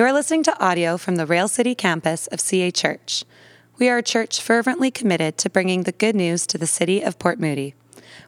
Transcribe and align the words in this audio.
You 0.00 0.06
are 0.06 0.14
listening 0.14 0.42
to 0.44 0.64
audio 0.64 0.96
from 0.96 1.16
the 1.16 1.26
Rail 1.26 1.46
City 1.46 1.74
campus 1.74 2.26
of 2.28 2.40
CA 2.40 2.70
Church. 2.70 3.22
We 3.76 3.90
are 3.90 3.98
a 3.98 4.02
church 4.02 4.40
fervently 4.40 4.90
committed 4.90 5.36
to 5.36 5.50
bringing 5.50 5.82
the 5.82 5.92
good 5.92 6.16
news 6.16 6.46
to 6.46 6.56
the 6.56 6.66
city 6.66 7.02
of 7.02 7.18
Port 7.18 7.38
Moody. 7.38 7.74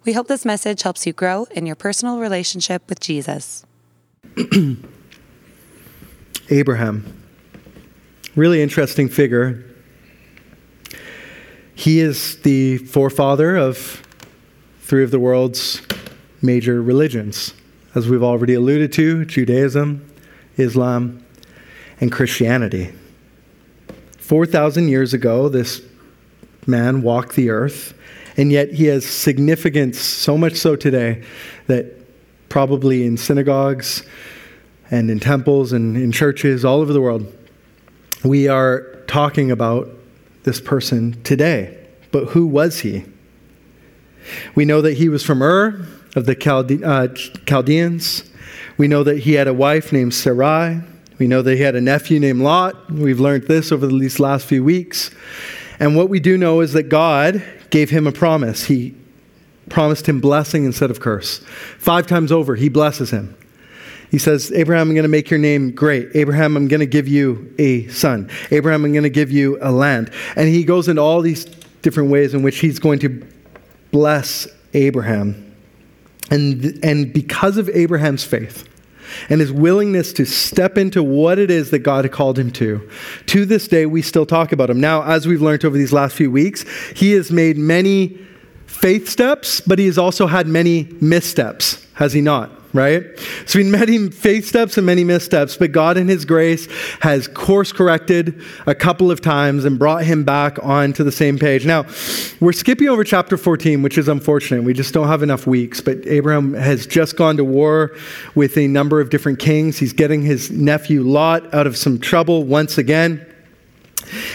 We 0.05 0.13
hope 0.13 0.29
this 0.29 0.45
message 0.45 0.83
helps 0.83 1.07
you 1.07 1.15
grow 1.15 1.47
in 1.51 1.65
your 1.65 1.75
personal 1.75 2.19
relationship 2.19 2.87
with 2.91 3.01
Jesus. 3.01 3.65
Abraham. 6.51 7.23
Really 8.37 8.61
interesting 8.61 9.09
figure. 9.09 9.65
He 11.75 12.01
is 12.01 12.37
the 12.43 12.77
forefather 12.77 13.57
of 13.57 14.03
three 14.83 15.05
of 15.05 15.11
the 15.11 15.19
world's 15.19 15.81
major 16.43 16.83
religions, 16.83 17.55
as 17.95 18.11
we've 18.11 18.23
already 18.23 18.53
alluded 18.53 18.93
to 18.93 19.25
Judaism, 19.25 20.07
Islam, 20.59 21.22
and 22.03 22.11
Christianity. 22.11 22.93
4,000 24.19 24.89
years 24.89 25.15
ago, 25.15 25.49
this 25.49 25.81
man 26.67 27.01
walked 27.01 27.37
the 27.37 27.49
earth, 27.49 27.95
and 28.37 28.51
yet 28.51 28.73
he 28.73 28.87
has 28.87 29.07
significance 29.07 30.01
so 30.01 30.37
much 30.37 30.57
so 30.57 30.75
today 30.75 31.23
that 31.69 31.95
probably 32.49 33.07
in 33.07 33.17
synagogues 33.17 34.05
and 34.91 35.13
in 35.13 35.21
temples 35.21 35.73
and 35.73 35.97
in 35.97 36.11
churches 36.11 36.65
all 36.65 36.81
over 36.81 36.93
the 36.93 37.01
world, 37.01 37.33
we 38.25 38.49
are 38.49 38.81
talking 39.07 39.53
about 39.53 39.89
this 40.43 40.61
person 40.61 41.23
today. 41.23 41.87
But 42.11 42.31
who 42.31 42.47
was 42.47 42.81
he? 42.81 43.05
We 44.57 44.65
know 44.65 44.81
that 44.83 44.95
he 44.95 45.09
was 45.09 45.23
from 45.23 45.41
Ur 45.41 45.87
of 46.17 46.27
the 46.27 46.35
Chalde- 46.35 46.83
uh, 46.83 47.09
Chaldeans. 47.47 48.25
We 48.77 48.89
know 48.89 49.05
that 49.05 49.19
he 49.19 49.35
had 49.35 49.47
a 49.47 49.55
wife 49.55 49.93
named 49.93 50.15
Sarai. 50.15 50.83
We 51.23 51.29
know 51.29 51.41
that 51.41 51.55
he 51.55 51.63
had 51.63 51.77
a 51.77 51.81
nephew 51.81 52.19
named 52.19 52.41
Lot. 52.41 52.91
We've 52.91 53.21
learned 53.21 53.45
this 53.45 53.71
over 53.71 53.87
these 53.87 54.19
last 54.19 54.45
few 54.45 54.65
weeks. 54.65 55.13
And 55.79 55.95
what 55.95 56.09
we 56.09 56.19
do 56.19 56.37
know 56.37 56.63
is 56.63 56.73
that 56.73 56.89
God 56.89 57.41
gave 57.71 57.91
him 57.91 58.09
a 58.09 58.13
promise. 58.13 58.65
He 58.65 58.97
promised 59.69 60.09
him 60.09 60.21
blessing 60.21 60.65
instead 60.65 60.91
of 60.91 60.99
curse. 60.99 61.39
Five 61.79 62.09
times 62.09 62.33
over, 62.33 62.57
he 62.57 62.69
blesses 62.69 63.13
him. 63.13 63.37
He 64.11 64.19
says, 64.19 64.51
Abraham, 64.51 64.89
I'm 64.89 64.95
going 64.97 65.05
to 65.05 65.09
make 65.09 65.31
your 65.31 65.39
name 65.39 65.71
great. 65.71 66.09
Abraham, 66.17 66.57
I'm 66.57 66.67
going 66.67 66.81
to 66.81 66.87
give 66.87 67.07
you 67.07 67.55
a 67.57 67.87
son. 67.87 68.29
Abraham, 68.51 68.85
I'm 68.85 68.91
going 68.91 69.05
to 69.05 69.09
give 69.09 69.31
you 69.31 69.59
a 69.63 69.71
land. 69.71 70.11
And 70.35 70.49
he 70.49 70.65
goes 70.65 70.89
into 70.89 71.03
all 71.03 71.21
these 71.21 71.45
different 71.83 72.11
ways 72.11 72.35
in 72.35 72.43
which 72.43 72.59
he's 72.59 72.81
going 72.81 72.99
to 72.99 73.25
bless 73.93 74.49
Abraham. 74.75 75.55
And, 76.33 76.85
and 76.85 77.13
because 77.13 77.59
of 77.59 77.69
Abraham's 77.69 78.25
faith, 78.25 78.69
and 79.29 79.41
his 79.41 79.53
willingness 79.53 80.13
to 80.15 80.25
step 80.25 80.79
into 80.79 81.03
what 81.03 81.39
it 81.39 81.51
is 81.51 81.71
that 81.71 81.81
God 81.81 82.05
had 82.05 82.13
called 82.13 82.39
him 82.39 82.51
to. 82.53 82.89
To 83.27 83.45
this 83.45 83.69
day, 83.69 83.87
we 83.87 84.03
still 84.03 84.27
talk 84.27 84.53
about 84.53 84.71
him. 84.71 84.81
Now, 84.81 85.03
as 85.03 85.27
we've 85.27 85.43
learned 85.43 85.65
over 85.65 85.77
these 85.77 85.93
last 85.93 86.15
few 86.17 86.31
weeks, 86.31 86.65
he 86.95 87.13
has 87.13 87.31
made 87.31 87.57
many 87.59 88.19
faith 88.67 89.09
steps, 89.09 89.61
but 89.61 89.79
he 89.79 89.87
has 89.87 89.99
also 89.99 90.27
had 90.27 90.47
many 90.47 90.89
missteps, 91.01 91.87
has 91.95 92.13
he 92.13 92.21
not? 92.21 92.62
Right? 92.73 93.05
So 93.47 93.59
we 93.59 93.65
met 93.65 93.89
him 93.89 94.11
faith 94.11 94.47
steps 94.47 94.77
and 94.77 94.87
many 94.87 95.05
missteps, 95.05 95.57
but 95.57 95.73
God 95.73 95.97
in 95.97 96.09
his 96.09 96.25
grace 96.25 96.69
has 97.01 97.29
course 97.29 97.73
corrected 97.73 98.43
a 98.67 98.75
couple 98.75 99.11
of 99.11 99.21
times 99.21 99.65
and 99.65 99.79
brought 99.79 100.05
him 100.05 100.25
back 100.25 100.59
onto 100.63 101.05
the 101.05 101.13
same 101.13 101.39
page. 101.39 101.67
Now, 101.67 101.85
we're 102.41 102.53
skipping 102.53 102.89
over 102.89 103.05
chapter 103.05 103.37
14, 103.37 103.83
which 103.83 103.99
is 103.99 104.09
unfortunate. 104.09 104.65
We 104.65 104.73
just 104.73 104.95
don't 104.95 105.09
have 105.09 105.23
enough 105.23 105.47
weeks, 105.47 105.81
but 105.81 106.07
Abraham 106.07 106.55
has 106.55 106.87
just 106.87 107.17
gone 107.17 107.37
to 107.37 107.45
war 107.45 107.95
with 108.35 108.57
a 108.57 108.67
number 108.67 109.01
of 109.01 109.11
different 109.11 109.39
kings. 109.39 109.79
He's 109.79 109.93
getting 109.93 110.23
his 110.23 110.51
nephew 110.51 111.03
Lot 111.03 111.53
out 111.55 111.67
of 111.67 111.77
some 111.77 111.99
trouble 111.99 112.45
once 112.45 112.79
again. 112.79 113.27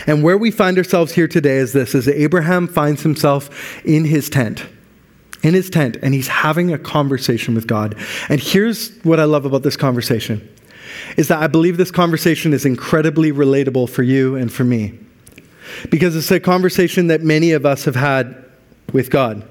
And 0.05 0.23
where 0.23 0.37
we 0.37 0.51
find 0.51 0.77
ourselves 0.77 1.11
here 1.11 1.27
today 1.27 1.57
is 1.57 1.73
this 1.73 1.93
is 1.93 2.07
Abraham 2.07 2.67
finds 2.67 3.03
himself 3.03 3.85
in 3.85 4.05
his 4.05 4.29
tent 4.29 4.65
in 5.43 5.53
his 5.53 5.69
tent 5.69 5.97
and 6.01 6.13
he's 6.13 6.27
having 6.27 6.73
a 6.73 6.77
conversation 6.77 7.55
with 7.55 7.67
God. 7.67 7.95
And 8.29 8.39
here's 8.41 8.97
what 9.03 9.19
I 9.19 9.25
love 9.25 9.45
about 9.45 9.63
this 9.63 9.77
conversation 9.77 10.47
is 11.15 11.27
that 11.27 11.41
I 11.41 11.47
believe 11.47 11.77
this 11.77 11.91
conversation 11.91 12.53
is 12.53 12.65
incredibly 12.65 13.31
relatable 13.31 13.89
for 13.89 14.03
you 14.03 14.35
and 14.35 14.51
for 14.51 14.63
me. 14.63 14.97
Because 15.89 16.15
it's 16.15 16.31
a 16.31 16.39
conversation 16.39 17.07
that 17.07 17.21
many 17.21 17.51
of 17.51 17.65
us 17.65 17.85
have 17.85 17.95
had 17.95 18.45
with 18.93 19.09
God. 19.09 19.47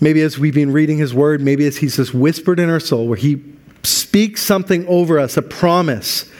Maybe 0.00 0.22
as 0.22 0.38
we've 0.38 0.54
been 0.54 0.72
reading 0.72 0.98
his 0.98 1.12
word, 1.12 1.40
maybe 1.40 1.66
as 1.66 1.76
he's 1.76 1.96
just 1.96 2.14
whispered 2.14 2.58
in 2.58 2.70
our 2.70 2.80
soul 2.80 3.08
where 3.08 3.16
he 3.16 3.42
speaks 3.82 4.42
something 4.42 4.86
over 4.86 5.18
us, 5.18 5.36
a 5.36 5.42
promise, 5.42 6.30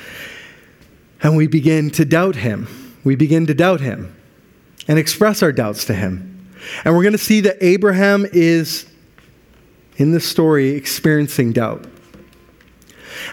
and 1.22 1.36
we 1.36 1.46
begin 1.46 1.90
to 1.90 2.04
doubt 2.04 2.36
him. 2.36 2.68
We 3.04 3.16
begin 3.16 3.46
to 3.46 3.54
doubt 3.54 3.80
him 3.80 4.14
and 4.86 4.98
express 4.98 5.42
our 5.42 5.52
doubts 5.52 5.84
to 5.86 5.94
him. 5.94 6.37
And 6.84 6.94
we're 6.94 7.02
going 7.02 7.12
to 7.12 7.18
see 7.18 7.40
that 7.42 7.56
Abraham 7.60 8.26
is, 8.32 8.86
in 9.96 10.12
this 10.12 10.26
story, 10.26 10.70
experiencing 10.70 11.52
doubt. 11.52 11.86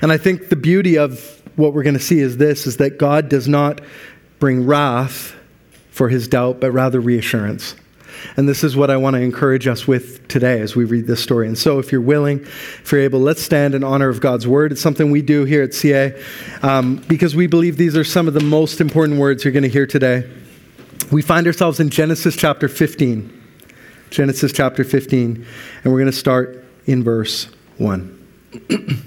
And 0.01 0.11
I 0.11 0.17
think 0.17 0.49
the 0.49 0.55
beauty 0.55 0.97
of 0.97 1.41
what 1.55 1.73
we're 1.73 1.83
going 1.83 1.95
to 1.95 1.99
see 1.99 2.19
is 2.19 2.37
this 2.37 2.67
is 2.67 2.77
that 2.77 2.97
God 2.97 3.29
does 3.29 3.47
not 3.47 3.81
bring 4.39 4.65
wrath 4.65 5.35
for 5.91 6.09
his 6.09 6.27
doubt, 6.27 6.59
but 6.59 6.71
rather 6.71 6.99
reassurance. 6.99 7.75
And 8.37 8.49
this 8.49 8.63
is 8.63 8.75
what 8.75 8.89
I 8.89 8.97
want 8.97 9.15
to 9.15 9.21
encourage 9.21 9.67
us 9.67 9.87
with 9.87 10.27
today 10.27 10.59
as 10.59 10.75
we 10.75 10.83
read 10.85 11.07
this 11.07 11.21
story. 11.21 11.47
And 11.47 11.57
so, 11.57 11.79
if 11.79 11.91
you're 11.91 12.01
willing, 12.01 12.41
if 12.41 12.91
you're 12.91 13.01
able, 13.01 13.19
let's 13.19 13.41
stand 13.41 13.75
in 13.75 13.83
honor 13.83 14.09
of 14.09 14.19
God's 14.19 14.47
word. 14.47 14.71
It's 14.71 14.81
something 14.81 15.11
we 15.11 15.21
do 15.21 15.45
here 15.45 15.63
at 15.63 15.73
CA 15.73 16.19
um, 16.61 16.97
because 17.07 17.35
we 17.35 17.47
believe 17.47 17.77
these 17.77 17.95
are 17.95 18.03
some 18.03 18.27
of 18.27 18.33
the 18.33 18.41
most 18.41 18.81
important 18.81 19.19
words 19.19 19.43
you're 19.43 19.53
going 19.53 19.63
to 19.63 19.69
hear 19.69 19.85
today. 19.85 20.29
We 21.11 21.21
find 21.21 21.45
ourselves 21.47 21.79
in 21.79 21.89
Genesis 21.89 22.35
chapter 22.35 22.67
15. 22.67 23.43
Genesis 24.09 24.53
chapter 24.53 24.83
15, 24.83 25.45
and 25.83 25.93
we're 25.93 25.99
going 25.99 26.11
to 26.11 26.17
start 26.17 26.63
in 26.85 27.03
verse 27.03 27.49
1. 27.77 28.27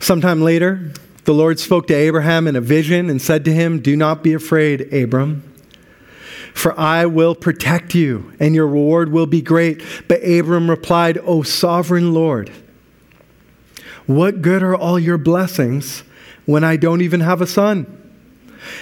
Sometime 0.00 0.42
later, 0.42 0.92
the 1.24 1.32
Lord 1.32 1.60
spoke 1.60 1.86
to 1.86 1.94
Abraham 1.94 2.48
in 2.48 2.56
a 2.56 2.60
vision 2.60 3.08
and 3.08 3.22
said 3.22 3.44
to 3.44 3.52
him, 3.52 3.80
Do 3.80 3.96
not 3.96 4.24
be 4.24 4.32
afraid, 4.32 4.92
Abram, 4.92 5.48
for 6.52 6.78
I 6.78 7.06
will 7.06 7.36
protect 7.36 7.94
you, 7.94 8.32
and 8.40 8.54
your 8.54 8.66
reward 8.66 9.12
will 9.12 9.26
be 9.26 9.40
great. 9.40 9.80
But 10.08 10.24
Abram 10.24 10.68
replied, 10.68 11.18
O 11.18 11.42
sovereign 11.42 12.12
Lord, 12.12 12.50
what 14.06 14.42
good 14.42 14.64
are 14.64 14.74
all 14.74 14.98
your 14.98 15.18
blessings 15.18 16.02
when 16.44 16.64
I 16.64 16.76
don't 16.76 17.02
even 17.02 17.20
have 17.20 17.40
a 17.40 17.46
son? 17.46 18.01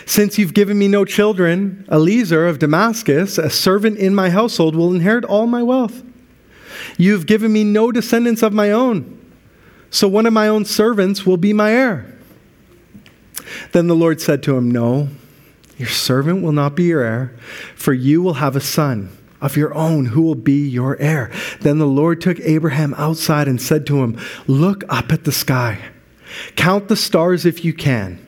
Since 0.06 0.38
you've 0.38 0.54
given 0.54 0.78
me 0.78 0.88
no 0.88 1.04
children, 1.04 1.86
Eliezer 1.90 2.46
of 2.46 2.58
Damascus, 2.58 3.38
a 3.38 3.50
servant 3.50 3.98
in 3.98 4.14
my 4.14 4.30
household, 4.30 4.74
will 4.74 4.94
inherit 4.94 5.24
all 5.24 5.46
my 5.46 5.62
wealth. 5.62 6.02
You've 6.96 7.26
given 7.26 7.52
me 7.52 7.64
no 7.64 7.92
descendants 7.92 8.42
of 8.42 8.52
my 8.52 8.70
own, 8.70 9.18
so 9.90 10.08
one 10.08 10.26
of 10.26 10.32
my 10.32 10.48
own 10.48 10.64
servants 10.64 11.26
will 11.26 11.36
be 11.36 11.52
my 11.52 11.72
heir. 11.72 12.18
Then 13.72 13.86
the 13.86 13.96
Lord 13.96 14.20
said 14.20 14.42
to 14.44 14.56
him, 14.56 14.70
No, 14.70 15.08
your 15.76 15.88
servant 15.88 16.42
will 16.42 16.52
not 16.52 16.74
be 16.74 16.84
your 16.84 17.02
heir, 17.02 17.34
for 17.74 17.92
you 17.92 18.22
will 18.22 18.34
have 18.34 18.56
a 18.56 18.60
son 18.60 19.16
of 19.40 19.56
your 19.56 19.74
own 19.74 20.06
who 20.06 20.22
will 20.22 20.34
be 20.34 20.68
your 20.68 20.98
heir. 20.98 21.32
Then 21.60 21.78
the 21.78 21.86
Lord 21.86 22.20
took 22.20 22.38
Abraham 22.40 22.94
outside 22.94 23.48
and 23.48 23.60
said 23.60 23.86
to 23.86 24.02
him, 24.02 24.18
Look 24.46 24.84
up 24.88 25.12
at 25.12 25.24
the 25.24 25.32
sky, 25.32 25.78
count 26.56 26.88
the 26.88 26.96
stars 26.96 27.46
if 27.46 27.64
you 27.64 27.72
can. 27.72 28.24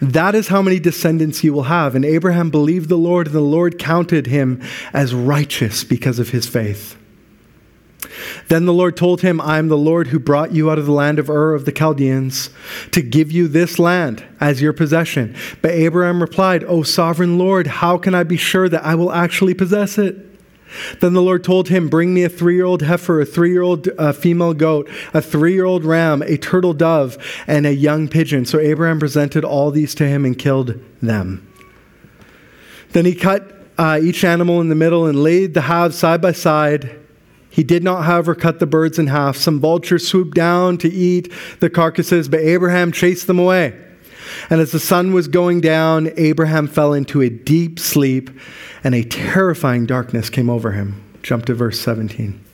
That 0.00 0.34
is 0.34 0.48
how 0.48 0.62
many 0.62 0.78
descendants 0.78 1.44
you 1.44 1.52
will 1.52 1.64
have. 1.64 1.94
And 1.94 2.04
Abraham 2.04 2.50
believed 2.50 2.88
the 2.88 2.96
Lord, 2.96 3.26
and 3.26 3.36
the 3.36 3.40
Lord 3.40 3.78
counted 3.78 4.26
him 4.26 4.62
as 4.92 5.14
righteous 5.14 5.84
because 5.84 6.18
of 6.18 6.30
his 6.30 6.46
faith. 6.46 6.96
Then 8.48 8.66
the 8.66 8.72
Lord 8.72 8.96
told 8.96 9.20
him, 9.20 9.40
I 9.40 9.58
am 9.58 9.68
the 9.68 9.76
Lord 9.76 10.08
who 10.08 10.18
brought 10.18 10.52
you 10.52 10.70
out 10.70 10.78
of 10.78 10.86
the 10.86 10.92
land 10.92 11.18
of 11.18 11.28
Ur 11.28 11.54
of 11.54 11.64
the 11.64 11.72
Chaldeans 11.72 12.50
to 12.92 13.02
give 13.02 13.32
you 13.32 13.48
this 13.48 13.78
land 13.78 14.24
as 14.40 14.62
your 14.62 14.72
possession. 14.72 15.36
But 15.62 15.72
Abraham 15.72 16.20
replied, 16.20 16.64
O 16.64 16.82
sovereign 16.82 17.38
Lord, 17.38 17.66
how 17.66 17.98
can 17.98 18.14
I 18.14 18.22
be 18.22 18.36
sure 18.36 18.68
that 18.68 18.84
I 18.84 18.94
will 18.94 19.12
actually 19.12 19.54
possess 19.54 19.98
it? 19.98 20.35
Then 21.00 21.12
the 21.14 21.22
Lord 21.22 21.44
told 21.44 21.68
him, 21.68 21.88
Bring 21.88 22.12
me 22.12 22.24
a 22.24 22.28
three 22.28 22.54
year 22.54 22.64
old 22.64 22.82
heifer, 22.82 23.20
a 23.20 23.26
three 23.26 23.52
year 23.52 23.62
old 23.62 23.88
uh, 23.98 24.12
female 24.12 24.54
goat, 24.54 24.88
a 25.14 25.22
three 25.22 25.52
year 25.52 25.64
old 25.64 25.84
ram, 25.84 26.22
a 26.22 26.36
turtle 26.36 26.74
dove, 26.74 27.16
and 27.46 27.66
a 27.66 27.74
young 27.74 28.08
pigeon. 28.08 28.44
So 28.44 28.58
Abraham 28.58 28.98
presented 28.98 29.44
all 29.44 29.70
these 29.70 29.94
to 29.96 30.06
him 30.06 30.24
and 30.24 30.38
killed 30.38 30.80
them. 31.00 31.46
Then 32.92 33.04
he 33.04 33.14
cut 33.14 33.52
uh, 33.78 34.00
each 34.02 34.24
animal 34.24 34.60
in 34.60 34.68
the 34.68 34.74
middle 34.74 35.06
and 35.06 35.22
laid 35.22 35.54
the 35.54 35.62
halves 35.62 35.98
side 35.98 36.20
by 36.20 36.32
side. 36.32 36.98
He 37.50 37.64
did 37.64 37.82
not, 37.82 38.04
however, 38.04 38.34
cut 38.34 38.58
the 38.58 38.66
birds 38.66 38.98
in 38.98 39.06
half. 39.06 39.36
Some 39.36 39.60
vultures 39.60 40.06
swooped 40.06 40.34
down 40.34 40.78
to 40.78 40.92
eat 40.92 41.32
the 41.60 41.70
carcasses, 41.70 42.28
but 42.28 42.40
Abraham 42.40 42.92
chased 42.92 43.26
them 43.26 43.38
away. 43.38 43.82
And 44.50 44.60
as 44.60 44.72
the 44.72 44.80
sun 44.80 45.12
was 45.12 45.28
going 45.28 45.60
down, 45.60 46.12
Abraham 46.16 46.66
fell 46.68 46.92
into 46.92 47.20
a 47.22 47.28
deep 47.28 47.78
sleep 47.78 48.30
and 48.84 48.94
a 48.94 49.04
terrifying 49.04 49.86
darkness 49.86 50.30
came 50.30 50.50
over 50.50 50.72
him. 50.72 51.02
Jump 51.22 51.46
to 51.46 51.54
verse 51.54 51.80
17. 51.80 52.45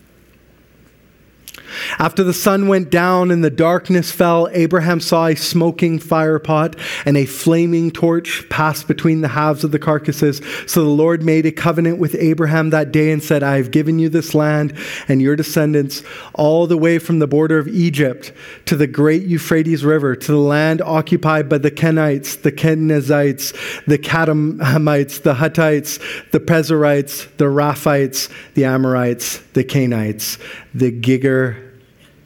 After 1.98 2.24
the 2.24 2.34
sun 2.34 2.68
went 2.68 2.90
down 2.90 3.30
and 3.30 3.44
the 3.44 3.50
darkness 3.50 4.10
fell, 4.10 4.48
Abraham 4.52 5.00
saw 5.00 5.26
a 5.26 5.34
smoking 5.34 5.98
fire 5.98 6.38
pot 6.38 6.76
and 7.04 7.16
a 7.16 7.26
flaming 7.26 7.90
torch 7.90 8.48
pass 8.48 8.82
between 8.82 9.20
the 9.20 9.28
halves 9.28 9.64
of 9.64 9.70
the 9.70 9.78
carcasses. 9.78 10.40
So 10.66 10.82
the 10.82 10.90
Lord 10.90 11.22
made 11.22 11.46
a 11.46 11.52
covenant 11.52 11.98
with 11.98 12.14
Abraham 12.16 12.70
that 12.70 12.92
day 12.92 13.10
and 13.10 13.22
said, 13.22 13.42
I 13.42 13.56
have 13.56 13.70
given 13.70 13.98
you 13.98 14.08
this 14.08 14.34
land 14.34 14.76
and 15.08 15.22
your 15.22 15.36
descendants 15.36 16.02
all 16.34 16.66
the 16.66 16.76
way 16.76 16.98
from 16.98 17.18
the 17.18 17.26
border 17.26 17.58
of 17.58 17.68
Egypt 17.68 18.32
to 18.66 18.76
the 18.76 18.86
great 18.86 19.22
Euphrates 19.22 19.84
River, 19.84 20.16
to 20.16 20.32
the 20.32 20.38
land 20.38 20.82
occupied 20.82 21.48
by 21.48 21.58
the 21.58 21.70
Kenites, 21.70 22.40
the 22.40 22.52
Kenizzites, 22.52 23.52
the 23.86 23.98
Kadmonites, 23.98 25.22
the 25.22 25.34
Hittites, 25.34 25.98
the 26.30 26.40
Perizzites, 26.40 27.26
the 27.36 27.44
Rephaites, 27.44 28.28
the 28.54 28.64
Amorites, 28.64 29.38
the 29.52 29.64
Canaanites, 29.64 30.38
the 30.74 30.92
Giger 30.92 31.61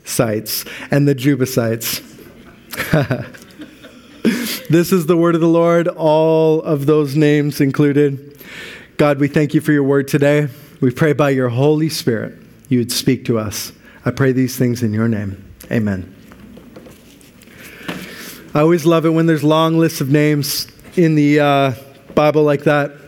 sites 0.07 0.65
and 0.91 1.07
the 1.07 1.15
Jebusites. 1.15 2.01
this 4.71 4.93
is 4.93 5.07
the 5.07 5.17
word 5.17 5.35
of 5.35 5.41
the 5.41 5.49
Lord, 5.49 5.89
all 5.89 6.63
of 6.63 6.87
those 6.87 7.17
names 7.17 7.61
included. 7.61 8.41
God, 8.97 9.19
we 9.19 9.29
thank 9.29 9.53
you 9.55 9.61
for 9.61 9.73
your 9.73 9.83
word 9.83 10.09
today. 10.09 10.49
We 10.81 10.91
pray 10.91 11.13
by 11.13 11.31
your 11.31 11.49
Holy 11.49 11.89
Spirit 11.89 12.39
you 12.69 12.79
would 12.79 12.93
speak 12.93 13.25
to 13.27 13.39
us. 13.39 13.73
I 14.05 14.11
pray 14.11 14.33
these 14.33 14.57
things 14.57 14.83
in 14.83 14.93
your 14.93 15.09
name. 15.09 15.43
Amen. 15.71 16.15
I 18.55 18.61
always 18.61 18.87
love 18.87 19.05
it 19.05 19.11
when 19.11 19.27
there's 19.27 19.45
long 19.45 19.79
lists 19.79 20.01
of 20.01 20.11
names 20.11 20.67
in 20.97 21.15
the 21.15 21.41
uh, 21.41 21.73
Bible 22.15 22.43
like 22.43 22.65
that 22.65 23.06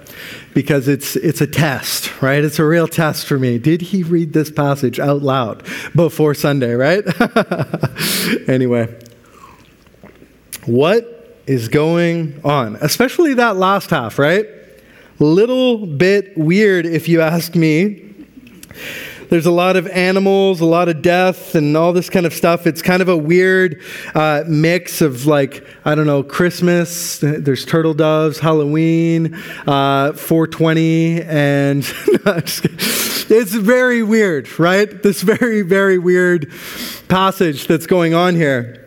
because 0.55 0.89
it's, 0.89 1.17
it's 1.17 1.41
a 1.41 1.47
test, 1.47 2.21
right? 2.21 2.43
It's 2.45 2.59
a 2.59 2.65
real 2.65 2.89
test 2.89 3.27
for 3.27 3.39
me. 3.39 3.59
Did 3.59 3.81
he 3.81 4.03
read 4.03 4.33
this 4.33 4.51
passage 4.51 4.99
out 4.99 5.23
loud 5.23 5.65
before 5.95 6.35
Sunday, 6.35 6.75
right? 6.75 7.05
anyway, 8.49 8.95
what 10.67 11.39
is 11.47 11.69
going 11.69 12.41
on? 12.45 12.77
Especially 12.77 13.35
that 13.35 13.57
last 13.57 13.91
half, 13.91 14.19
right? 14.19 14.47
Little 15.19 15.87
bit 15.87 16.37
weird, 16.37 16.87
if 16.87 17.09
you 17.09 17.21
ask 17.21 17.55
me. 17.55 18.05
There's 19.31 19.47
a 19.47 19.51
lot 19.51 19.77
of 19.77 19.87
animals, 19.89 20.61
a 20.61 20.65
lot 20.65 20.89
of 20.89 21.03
death, 21.03 21.55
and 21.55 21.77
all 21.77 21.93
this 21.93 22.09
kind 22.09 22.25
of 22.25 22.33
stuff. 22.33 22.67
It's 22.67 22.81
kind 22.81 23.03
of 23.03 23.09
a 23.09 23.17
weird 23.17 23.83
uh, 24.15 24.45
mix 24.47 25.01
of, 25.01 25.27
like, 25.27 25.67
I 25.85 25.95
don't 25.95 26.07
know, 26.07 26.23
Christmas, 26.23 27.19
there's 27.19 27.65
turtle 27.65 27.95
doves, 27.95 28.39
Halloween, 28.39 29.35
uh, 29.67 30.13
420, 30.15 31.23
and 31.23 31.79
it's 32.09 33.55
very 33.55 34.03
weird, 34.03 34.59
right? 34.59 35.03
This 35.03 35.23
very, 35.23 35.63
very 35.63 35.99
weird 35.99 36.51
passage 37.09 37.67
that's 37.67 37.87
going 37.87 38.15
on 38.15 38.35
here. 38.35 38.87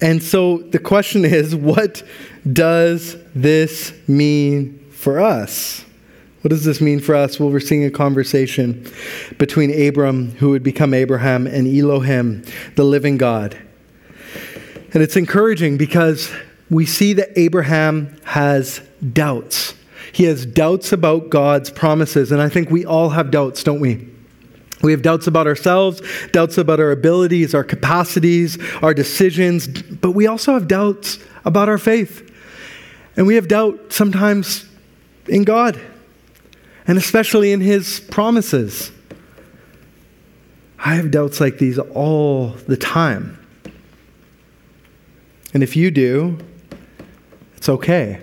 And 0.00 0.22
so 0.22 0.58
the 0.58 0.78
question 0.78 1.24
is 1.24 1.54
what 1.56 2.02
does 2.50 3.16
this 3.34 3.92
mean 4.06 4.78
for 4.90 5.20
us? 5.20 5.84
What 6.42 6.50
does 6.50 6.64
this 6.64 6.80
mean 6.80 7.00
for 7.00 7.16
us? 7.16 7.40
Well, 7.40 7.50
we're 7.50 7.58
seeing 7.58 7.84
a 7.84 7.90
conversation 7.90 8.86
between 9.38 9.88
Abram, 9.88 10.30
who 10.32 10.50
would 10.50 10.62
become 10.62 10.94
Abraham, 10.94 11.48
and 11.48 11.66
Elohim, 11.66 12.44
the 12.76 12.84
living 12.84 13.16
God. 13.16 13.58
And 14.94 15.02
it's 15.02 15.16
encouraging 15.16 15.78
because 15.78 16.32
we 16.70 16.86
see 16.86 17.12
that 17.14 17.36
Abraham 17.36 18.16
has 18.24 18.80
doubts. 19.12 19.74
He 20.12 20.24
has 20.24 20.46
doubts 20.46 20.92
about 20.92 21.28
God's 21.28 21.70
promises. 21.70 22.30
And 22.30 22.40
I 22.40 22.48
think 22.48 22.70
we 22.70 22.84
all 22.84 23.10
have 23.10 23.32
doubts, 23.32 23.64
don't 23.64 23.80
we? 23.80 24.08
We 24.80 24.92
have 24.92 25.02
doubts 25.02 25.26
about 25.26 25.48
ourselves, 25.48 26.00
doubts 26.30 26.56
about 26.56 26.78
our 26.78 26.92
abilities, 26.92 27.52
our 27.52 27.64
capacities, 27.64 28.58
our 28.80 28.94
decisions, 28.94 29.66
but 29.66 30.12
we 30.12 30.28
also 30.28 30.52
have 30.52 30.68
doubts 30.68 31.18
about 31.44 31.68
our 31.68 31.78
faith. 31.78 32.32
And 33.16 33.26
we 33.26 33.34
have 33.34 33.48
doubt 33.48 33.92
sometimes 33.92 34.64
in 35.26 35.42
God 35.42 35.80
and 36.88 36.96
especially 36.96 37.52
in 37.52 37.60
his 37.60 38.00
promises. 38.00 38.90
I 40.78 40.94
have 40.94 41.10
doubts 41.10 41.40
like 41.40 41.58
these 41.58 41.78
all 41.78 42.48
the 42.66 42.76
time. 42.76 43.38
And 45.52 45.62
if 45.62 45.76
you 45.76 45.90
do, 45.90 46.38
it's 47.56 47.68
okay. 47.68 48.22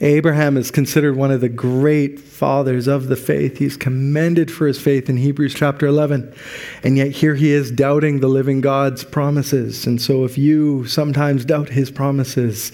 Abraham 0.00 0.56
is 0.56 0.70
considered 0.70 1.16
one 1.16 1.30
of 1.30 1.40
the 1.40 1.48
great 1.48 2.20
fathers 2.20 2.86
of 2.86 3.06
the 3.06 3.16
faith. 3.16 3.58
He's 3.58 3.76
commended 3.76 4.50
for 4.50 4.66
his 4.66 4.80
faith 4.80 5.08
in 5.08 5.16
Hebrews 5.16 5.54
chapter 5.54 5.86
11. 5.86 6.34
And 6.82 6.96
yet 6.98 7.12
here 7.12 7.34
he 7.34 7.52
is 7.52 7.70
doubting 7.70 8.20
the 8.20 8.28
living 8.28 8.60
God's 8.60 9.04
promises. 9.04 9.86
And 9.86 10.02
so 10.02 10.24
if 10.24 10.36
you 10.36 10.86
sometimes 10.86 11.44
doubt 11.44 11.70
his 11.70 11.90
promises, 11.90 12.72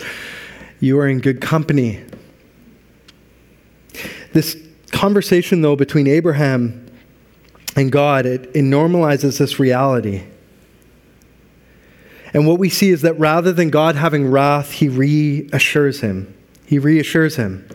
you 0.81 0.99
are 0.99 1.07
in 1.07 1.21
good 1.21 1.41
company. 1.41 2.05
This 4.33 4.57
conversation, 4.91 5.63
though, 5.63 5.77
between 5.77 6.07
Abraham 6.07 6.87
and 7.77 7.91
God, 7.91 8.27
it, 8.27 8.45
it 8.55 8.63
normalizes 8.63 9.39
this 9.39 9.59
reality. 9.59 10.25
And 12.35 12.47
what 12.47 12.59
we 12.59 12.69
see 12.69 12.91
is 12.91 13.03
that 13.03 13.19
rather 13.19 13.53
than 13.53 13.71
God 13.71 13.97
having 13.97 14.31
wrath, 14.31 14.73
he 14.73 14.89
reassures 14.89 16.01
him. 16.01 16.35
He 16.67 16.79
reassures 16.79 17.37
him. 17.37 17.69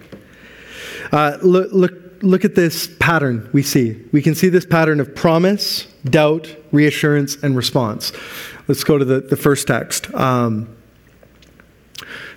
Uh, 1.11 1.37
look, 1.41 1.71
look, 1.71 1.93
look 2.21 2.45
at 2.45 2.55
this 2.55 2.89
pattern 2.99 3.49
we 3.53 3.61
see. 3.61 4.03
We 4.11 4.21
can 4.21 4.35
see 4.35 4.49
this 4.49 4.65
pattern 4.65 4.99
of 4.99 5.15
promise, 5.15 5.85
doubt, 6.05 6.55
reassurance, 6.71 7.35
and 7.43 7.55
response. 7.55 8.11
Let's 8.67 8.83
go 8.83 8.97
to 8.97 9.05
the, 9.05 9.21
the 9.21 9.37
first 9.37 9.67
text. 9.67 10.13
Um, 10.13 10.76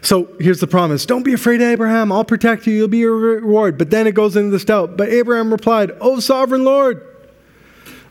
so 0.02 0.28
here's 0.40 0.60
the 0.60 0.66
promise 0.66 1.06
Don't 1.06 1.22
be 1.22 1.34
afraid, 1.34 1.60
Abraham. 1.60 2.12
I'll 2.12 2.24
protect 2.24 2.66
you. 2.66 2.74
You'll 2.74 2.88
be 2.88 2.98
your 2.98 3.16
reward. 3.16 3.78
But 3.78 3.90
then 3.90 4.06
it 4.06 4.14
goes 4.14 4.36
into 4.36 4.50
this 4.50 4.64
doubt. 4.64 4.96
But 4.96 5.08
Abraham 5.10 5.50
replied, 5.50 5.92
Oh, 6.00 6.20
sovereign 6.20 6.64
Lord. 6.64 7.06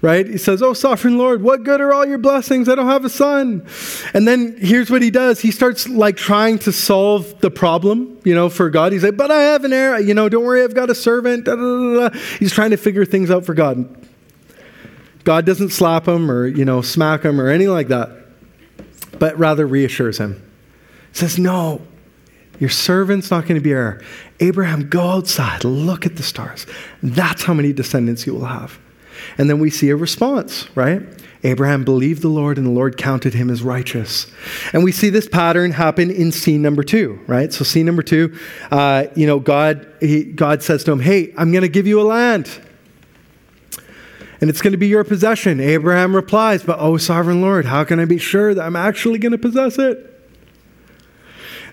Right? 0.01 0.25
He 0.25 0.37
says, 0.37 0.61
Oh, 0.61 0.73
sovereign 0.73 1.17
Lord, 1.17 1.41
what 1.41 1.63
good 1.63 1.81
are 1.81 1.91
all 1.91 2.05
your 2.05 2.19
blessings? 2.19 2.69
I 2.69 2.75
don't 2.75 2.87
have 2.87 3.05
a 3.05 3.09
son. 3.09 3.65
And 4.13 4.27
then 4.27 4.55
here's 4.59 4.89
what 4.89 5.01
he 5.01 5.09
does. 5.09 5.39
He 5.39 5.51
starts 5.51 5.89
like 5.89 6.15
trying 6.15 6.59
to 6.59 6.71
solve 6.71 7.39
the 7.41 7.51
problem, 7.51 8.17
you 8.23 8.35
know, 8.35 8.49
for 8.49 8.69
God. 8.69 8.93
He's 8.93 9.03
like, 9.03 9.17
But 9.17 9.31
I 9.31 9.41
have 9.41 9.65
an 9.65 9.73
heir. 9.73 9.99
You 9.99 10.13
know, 10.13 10.29
don't 10.29 10.45
worry, 10.45 10.63
I've 10.63 10.75
got 10.75 10.89
a 10.89 10.95
servant. 10.95 11.45
Da, 11.45 11.55
da, 11.55 12.09
da, 12.09 12.19
He's 12.37 12.53
trying 12.53 12.71
to 12.71 12.77
figure 12.77 13.05
things 13.05 13.31
out 13.31 13.45
for 13.45 13.53
God. 13.53 13.95
God 15.23 15.45
doesn't 15.45 15.69
slap 15.69 16.07
him 16.07 16.31
or, 16.31 16.47
you 16.47 16.65
know, 16.65 16.81
smack 16.81 17.23
him 17.23 17.41
or 17.41 17.49
anything 17.49 17.73
like 17.73 17.89
that, 17.89 18.09
but 19.19 19.37
rather 19.37 19.67
reassures 19.67 20.17
him 20.17 20.48
says, 21.11 21.39
No, 21.39 21.81
your 22.59 22.69
servant's 22.69 23.31
not 23.31 23.43
going 23.43 23.55
to 23.55 23.61
be 23.61 23.71
heir. 23.71 24.01
Abraham, 24.39 24.89
go 24.89 25.01
outside, 25.01 25.63
look 25.63 26.05
at 26.05 26.15
the 26.15 26.23
stars. 26.23 26.65
That's 27.01 27.43
how 27.43 27.53
many 27.53 27.73
descendants 27.73 28.25
you 28.25 28.33
will 28.33 28.45
have. 28.45 28.79
And 29.37 29.49
then 29.49 29.59
we 29.59 29.69
see 29.69 29.89
a 29.89 29.95
response, 29.95 30.67
right? 30.75 31.01
Abraham 31.43 31.85
believed 31.85 32.21
the 32.21 32.29
Lord, 32.29 32.57
and 32.57 32.67
the 32.67 32.71
Lord 32.71 32.97
counted 32.97 33.33
him 33.33 33.49
as 33.49 33.63
righteous. 33.63 34.27
And 34.73 34.83
we 34.83 34.91
see 34.91 35.09
this 35.09 35.27
pattern 35.27 35.71
happen 35.71 36.11
in 36.11 36.33
scene 36.33 36.61
number 36.61 36.83
two, 36.83 37.19
right? 37.27 37.51
So, 37.53 37.63
scene 37.63 37.85
number 37.85 38.03
two, 38.03 38.37
uh, 38.71 39.05
you 39.15 39.25
know, 39.25 39.39
God, 39.39 39.87
he, 40.01 40.25
God 40.25 40.63
says 40.63 40.83
to 40.83 40.91
him, 40.91 40.99
Hey, 40.99 41.33
I'm 41.37 41.51
going 41.51 41.61
to 41.61 41.69
give 41.69 41.87
you 41.87 42.01
a 42.01 42.03
land, 42.03 42.49
and 44.41 44.49
it's 44.49 44.61
going 44.61 44.73
to 44.73 44.77
be 44.77 44.87
your 44.87 45.05
possession. 45.05 45.61
Abraham 45.61 46.13
replies, 46.13 46.63
But, 46.63 46.79
oh, 46.79 46.97
sovereign 46.97 47.41
Lord, 47.41 47.65
how 47.65 47.85
can 47.85 47.99
I 47.99 48.05
be 48.05 48.17
sure 48.17 48.53
that 48.53 48.61
I'm 48.61 48.75
actually 48.75 49.19
going 49.19 49.31
to 49.31 49.37
possess 49.37 49.77
it? 49.77 50.18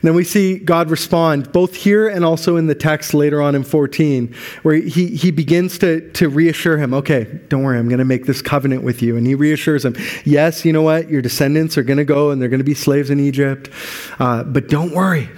Then 0.06 0.14
we 0.14 0.24
see 0.24 0.58
God 0.58 0.90
respond, 0.90 1.52
both 1.52 1.74
here 1.74 2.08
and 2.08 2.24
also 2.24 2.56
in 2.56 2.66
the 2.66 2.74
text 2.74 3.14
later 3.14 3.42
on 3.42 3.54
in 3.54 3.64
14, 3.64 4.34
where 4.62 4.76
he, 4.76 5.08
he 5.16 5.30
begins 5.30 5.78
to, 5.78 6.10
to 6.12 6.28
reassure 6.28 6.78
him, 6.78 6.94
okay, 6.94 7.24
don't 7.48 7.62
worry, 7.62 7.78
I'm 7.78 7.88
going 7.88 7.98
to 7.98 8.04
make 8.04 8.26
this 8.26 8.42
covenant 8.42 8.82
with 8.82 9.02
you. 9.02 9.16
And 9.16 9.26
he 9.26 9.34
reassures 9.34 9.84
him, 9.84 9.96
yes, 10.24 10.64
you 10.64 10.72
know 10.72 10.82
what? 10.82 11.10
Your 11.10 11.22
descendants 11.22 11.76
are 11.76 11.82
going 11.82 11.96
to 11.98 12.04
go 12.04 12.30
and 12.30 12.40
they're 12.40 12.48
going 12.48 12.60
to 12.60 12.64
be 12.64 12.74
slaves 12.74 13.10
in 13.10 13.20
Egypt, 13.20 13.70
uh, 14.18 14.44
but 14.44 14.68
don't 14.68 14.92
worry. 14.92 15.28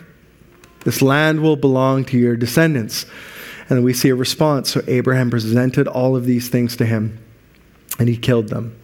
This 0.84 1.02
land 1.02 1.40
will 1.40 1.56
belong 1.56 2.04
to 2.06 2.18
your 2.18 2.36
descendants. 2.36 3.06
And 3.70 3.84
we 3.84 3.92
see 3.92 4.08
a 4.08 4.14
response. 4.14 4.70
So 4.70 4.82
Abraham 4.86 5.30
presented 5.30 5.86
all 5.86 6.16
of 6.16 6.24
these 6.24 6.48
things 6.48 6.76
to 6.76 6.86
him, 6.86 7.18
and 7.98 8.08
he 8.08 8.16
killed 8.16 8.48
them. 8.48 8.78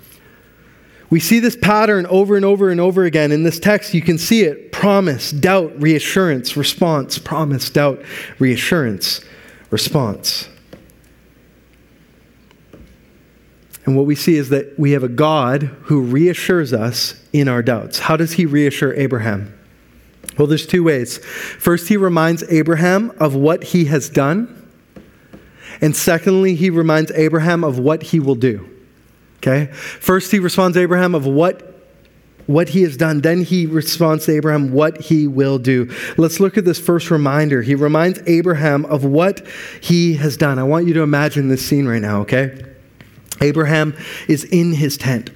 We 1.10 1.20
see 1.20 1.38
this 1.38 1.56
pattern 1.56 2.06
over 2.06 2.36
and 2.36 2.44
over 2.44 2.70
and 2.70 2.80
over 2.80 3.04
again. 3.04 3.30
In 3.30 3.42
this 3.42 3.60
text, 3.60 3.94
you 3.94 4.02
can 4.02 4.18
see 4.18 4.42
it 4.42 4.72
promise, 4.72 5.30
doubt, 5.30 5.80
reassurance, 5.80 6.56
response, 6.56 7.18
promise, 7.18 7.70
doubt, 7.70 8.02
reassurance, 8.38 9.20
response. 9.70 10.48
And 13.86 13.96
what 13.96 14.06
we 14.06 14.14
see 14.14 14.36
is 14.36 14.48
that 14.48 14.78
we 14.78 14.92
have 14.92 15.02
a 15.02 15.08
God 15.08 15.64
who 15.82 16.00
reassures 16.00 16.72
us 16.72 17.22
in 17.32 17.48
our 17.48 17.62
doubts. 17.62 17.98
How 17.98 18.16
does 18.16 18.32
he 18.32 18.46
reassure 18.46 18.94
Abraham? 18.94 19.58
Well, 20.38 20.48
there's 20.48 20.66
two 20.66 20.82
ways. 20.82 21.18
First, 21.18 21.88
he 21.88 21.96
reminds 21.96 22.42
Abraham 22.44 23.12
of 23.20 23.34
what 23.34 23.62
he 23.62 23.84
has 23.86 24.08
done. 24.08 24.68
And 25.80 25.94
secondly, 25.94 26.54
he 26.54 26.70
reminds 26.70 27.10
Abraham 27.12 27.62
of 27.62 27.78
what 27.78 28.04
he 28.04 28.20
will 28.20 28.34
do. 28.34 28.73
Okay? 29.46 29.66
First, 29.72 30.32
he 30.32 30.38
responds 30.38 30.76
to 30.76 30.82
Abraham 30.82 31.14
of 31.14 31.26
what 31.26 31.70
what 32.46 32.68
he 32.68 32.82
has 32.82 32.96
done. 32.96 33.20
Then 33.22 33.42
he 33.42 33.66
responds 33.66 34.26
to 34.26 34.32
Abraham 34.32 34.72
what 34.72 35.00
he 35.00 35.26
will 35.26 35.58
do. 35.58 35.90
Let's 36.18 36.40
look 36.40 36.58
at 36.58 36.64
this 36.64 36.78
first 36.78 37.10
reminder. 37.10 37.62
He 37.62 37.74
reminds 37.74 38.20
Abraham 38.26 38.84
of 38.86 39.04
what 39.04 39.46
he 39.80 40.14
has 40.14 40.36
done. 40.36 40.58
I 40.58 40.62
want 40.64 40.86
you 40.86 40.94
to 40.94 41.02
imagine 41.02 41.48
this 41.48 41.64
scene 41.64 41.86
right 41.86 42.02
now, 42.02 42.20
okay? 42.20 42.62
Abraham 43.40 43.96
is 44.28 44.44
in 44.44 44.72
his 44.72 44.96
tent. 44.96 45.30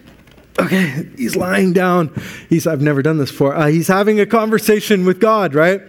Okay, 0.58 1.08
he's 1.16 1.36
lying 1.36 1.72
down. 1.72 2.12
He's 2.48 2.66
I've 2.66 2.80
never 2.80 3.00
done 3.00 3.18
this 3.18 3.30
before. 3.30 3.54
Uh, 3.54 3.68
he's 3.68 3.86
having 3.86 4.18
a 4.18 4.26
conversation 4.26 5.04
with 5.04 5.20
God, 5.20 5.54
right? 5.54 5.80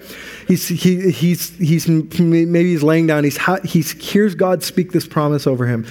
He's 0.48 0.68
he, 0.68 1.10
he's 1.12 1.58
he's 1.58 1.88
maybe 1.88 2.72
he's 2.72 2.84
laying 2.84 3.08
down. 3.08 3.24
He's 3.24 3.38
he 3.64 3.82
hears 3.82 4.36
God 4.36 4.62
speak 4.62 4.92
this 4.92 5.08
promise 5.08 5.48
over 5.48 5.66
him. 5.66 5.88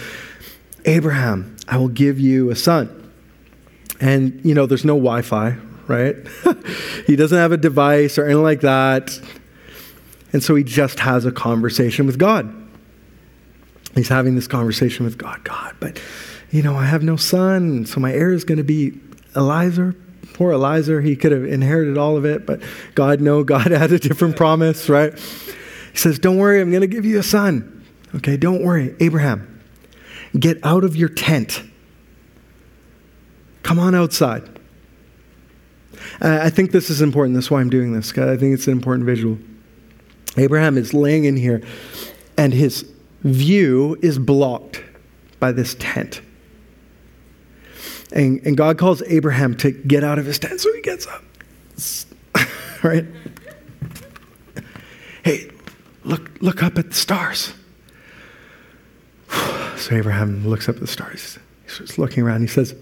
Abraham, 0.85 1.57
I 1.67 1.77
will 1.77 1.89
give 1.89 2.19
you 2.19 2.51
a 2.51 2.57
son. 2.57 2.95
And, 4.01 4.41
you 4.45 4.55
know, 4.55 4.67
there's 4.67 4.85
no 4.85 4.95
Wi 4.95 5.23
Fi, 5.23 5.57
right? 5.87 6.17
he 7.07 7.17
doesn't 7.17 7.37
have 7.37 7.53
a 7.53 7.57
device 7.57 8.19
or 8.19 8.25
anything 8.25 8.43
like 8.43 8.61
that. 8.61 9.21
And 10.33 10.43
so 10.43 10.55
he 10.55 10.63
just 10.63 11.01
has 11.01 11.25
a 11.25 11.33
conversation 11.33 12.07
with 12.07 12.19
God. 12.19 12.55
He's 13.95 14.09
having 14.09 14.35
this 14.35 14.47
conversation 14.47 15.05
with 15.05 15.19
God. 15.19 15.43
God, 15.45 15.75
but, 15.81 16.01
you 16.51 16.63
know, 16.63 16.77
I 16.77 16.85
have 16.85 17.03
no 17.03 17.17
son, 17.17 17.87
so 17.87 17.99
my 18.01 18.13
heir 18.13 18.31
is 18.31 18.45
going 18.45 18.59
to 18.59 18.65
be 18.65 19.01
Eliezer. 19.35 19.97
Poor 20.35 20.53
Eliezer, 20.53 21.01
he 21.01 21.17
could 21.17 21.33
have 21.33 21.45
inherited 21.45 21.99
all 21.99 22.17
of 22.17 22.25
it, 22.25 22.47
but 22.47 22.61
God, 22.95 23.21
no, 23.21 23.43
God 23.43 23.71
had 23.71 23.91
a 23.91 23.99
different 23.99 24.37
promise, 24.37 24.89
right? 24.89 25.19
He 25.93 25.99
says, 25.99 26.19
Don't 26.19 26.37
worry, 26.37 26.61
I'm 26.61 26.71
going 26.71 26.83
to 26.83 26.87
give 26.87 27.05
you 27.05 27.19
a 27.19 27.23
son. 27.23 27.85
Okay, 28.15 28.37
don't 28.37 28.63
worry. 28.63 28.95
Abraham, 29.01 29.58
get 30.39 30.59
out 30.65 30.85
of 30.85 30.97
your 30.97 31.09
tent 31.09 31.63
Come 33.69 33.79
on 33.79 33.95
outside. 33.95 34.49
I 36.23 36.49
think 36.49 36.71
this 36.71 36.89
is 36.89 37.03
important. 37.03 37.35
That's 37.35 37.51
why 37.51 37.61
I'm 37.61 37.69
doing 37.69 37.93
this. 37.93 38.17
I 38.17 38.35
think 38.39 38.55
it's 38.55 38.67
an 38.67 38.73
important 38.73 39.05
visual. 39.05 39.37
Abraham 40.39 40.79
is 40.79 40.95
laying 40.95 41.27
in 41.27 41.37
here, 41.37 41.63
and 42.39 42.55
his 42.55 42.91
view 43.25 43.99
is 44.01 44.19
blocked 44.19 44.83
by 45.39 45.53
this 45.53 45.77
tent. 45.79 46.23
And, 48.11 48.41
and 48.47 48.57
God 48.57 48.79
calls 48.79 49.03
Abraham 49.03 49.55
to 49.59 49.71
get 49.71 50.03
out 50.03 50.19
of 50.19 50.25
his 50.25 50.39
tent, 50.39 50.61
so 50.61 50.73
he 50.73 50.81
gets 50.81 51.07
up. 51.07 51.23
right? 52.83 53.05
Hey, 55.25 55.51
look, 56.05 56.31
look 56.41 56.63
up 56.63 56.79
at 56.79 56.89
the 56.89 56.95
stars. 56.95 57.53
So 59.79 59.95
Abraham 59.95 60.47
looks 60.47 60.69
up 60.69 60.75
at 60.75 60.81
the 60.81 60.87
stars. 60.87 61.39
He's 61.65 61.79
just 61.79 61.99
looking 61.99 62.25
around. 62.25 62.41
He 62.41 62.47
says, 62.49 62.75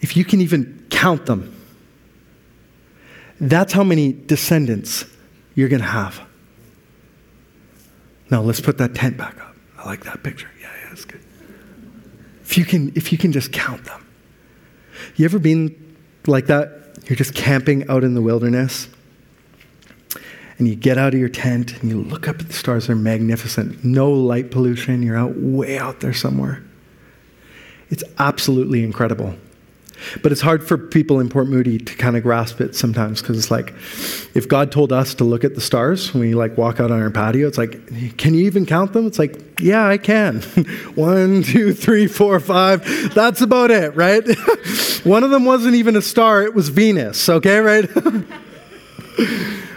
if 0.00 0.16
you 0.16 0.24
can 0.24 0.40
even 0.40 0.84
count 0.90 1.26
them, 1.26 1.54
that's 3.40 3.72
how 3.72 3.84
many 3.84 4.12
descendants 4.12 5.04
you're 5.54 5.68
going 5.68 5.80
to 5.80 5.88
have. 5.88 6.20
Now, 8.30 8.40
let's 8.42 8.60
put 8.60 8.78
that 8.78 8.94
tent 8.94 9.16
back 9.16 9.40
up. 9.40 9.54
I 9.78 9.86
like 9.86 10.04
that 10.04 10.22
picture. 10.22 10.50
Yeah, 10.60 10.70
yeah, 10.82 10.88
that's 10.88 11.04
good. 11.04 11.20
If 12.42 12.58
you 12.58 12.64
can, 12.64 12.92
if 12.96 13.12
you 13.12 13.18
can 13.18 13.30
just 13.30 13.52
count 13.52 13.84
them. 13.84 14.06
You 15.16 15.24
ever 15.24 15.38
been 15.38 15.96
like 16.26 16.46
that? 16.46 16.98
You're 17.06 17.16
just 17.16 17.34
camping 17.34 17.88
out 17.88 18.04
in 18.04 18.14
the 18.14 18.22
wilderness 18.22 18.88
and 20.62 20.68
you 20.68 20.76
get 20.76 20.96
out 20.96 21.12
of 21.12 21.18
your 21.18 21.28
tent 21.28 21.82
and 21.82 21.90
you 21.90 22.00
look 22.00 22.28
up 22.28 22.38
at 22.38 22.46
the 22.46 22.52
stars. 22.52 22.86
They're 22.86 22.94
magnificent. 22.94 23.84
No 23.84 24.12
light 24.12 24.52
pollution. 24.52 25.02
You're 25.02 25.16
out 25.16 25.36
way 25.36 25.76
out 25.76 25.98
there 25.98 26.12
somewhere. 26.12 26.62
It's 27.90 28.04
absolutely 28.20 28.84
incredible. 28.84 29.34
But 30.22 30.30
it's 30.30 30.40
hard 30.40 30.62
for 30.62 30.78
people 30.78 31.18
in 31.18 31.28
Port 31.28 31.48
Moody 31.48 31.78
to 31.78 31.96
kind 31.96 32.16
of 32.16 32.22
grasp 32.22 32.60
it 32.60 32.76
sometimes 32.76 33.20
because 33.20 33.36
it's 33.36 33.50
like, 33.50 33.74
if 34.34 34.46
God 34.46 34.70
told 34.70 34.92
us 34.92 35.14
to 35.14 35.24
look 35.24 35.42
at 35.42 35.56
the 35.56 35.60
stars 35.60 36.14
when 36.14 36.20
we 36.20 36.34
like 36.36 36.56
walk 36.56 36.78
out 36.78 36.92
on 36.92 37.02
our 37.02 37.10
patio, 37.10 37.48
it's 37.48 37.58
like, 37.58 38.16
can 38.16 38.32
you 38.34 38.44
even 38.44 38.64
count 38.64 38.92
them? 38.92 39.04
It's 39.04 39.18
like, 39.18 39.60
yeah, 39.60 39.84
I 39.84 39.98
can. 39.98 40.42
One, 40.94 41.42
two, 41.42 41.74
three, 41.74 42.06
four, 42.06 42.38
five. 42.38 42.84
That's 43.14 43.40
about 43.40 43.72
it, 43.72 43.96
right? 43.96 44.22
One 45.02 45.24
of 45.24 45.30
them 45.30 45.44
wasn't 45.44 45.74
even 45.74 45.96
a 45.96 46.02
star, 46.02 46.44
it 46.44 46.54
was 46.54 46.68
Venus, 46.68 47.28
okay, 47.28 47.58
right? 47.58 47.90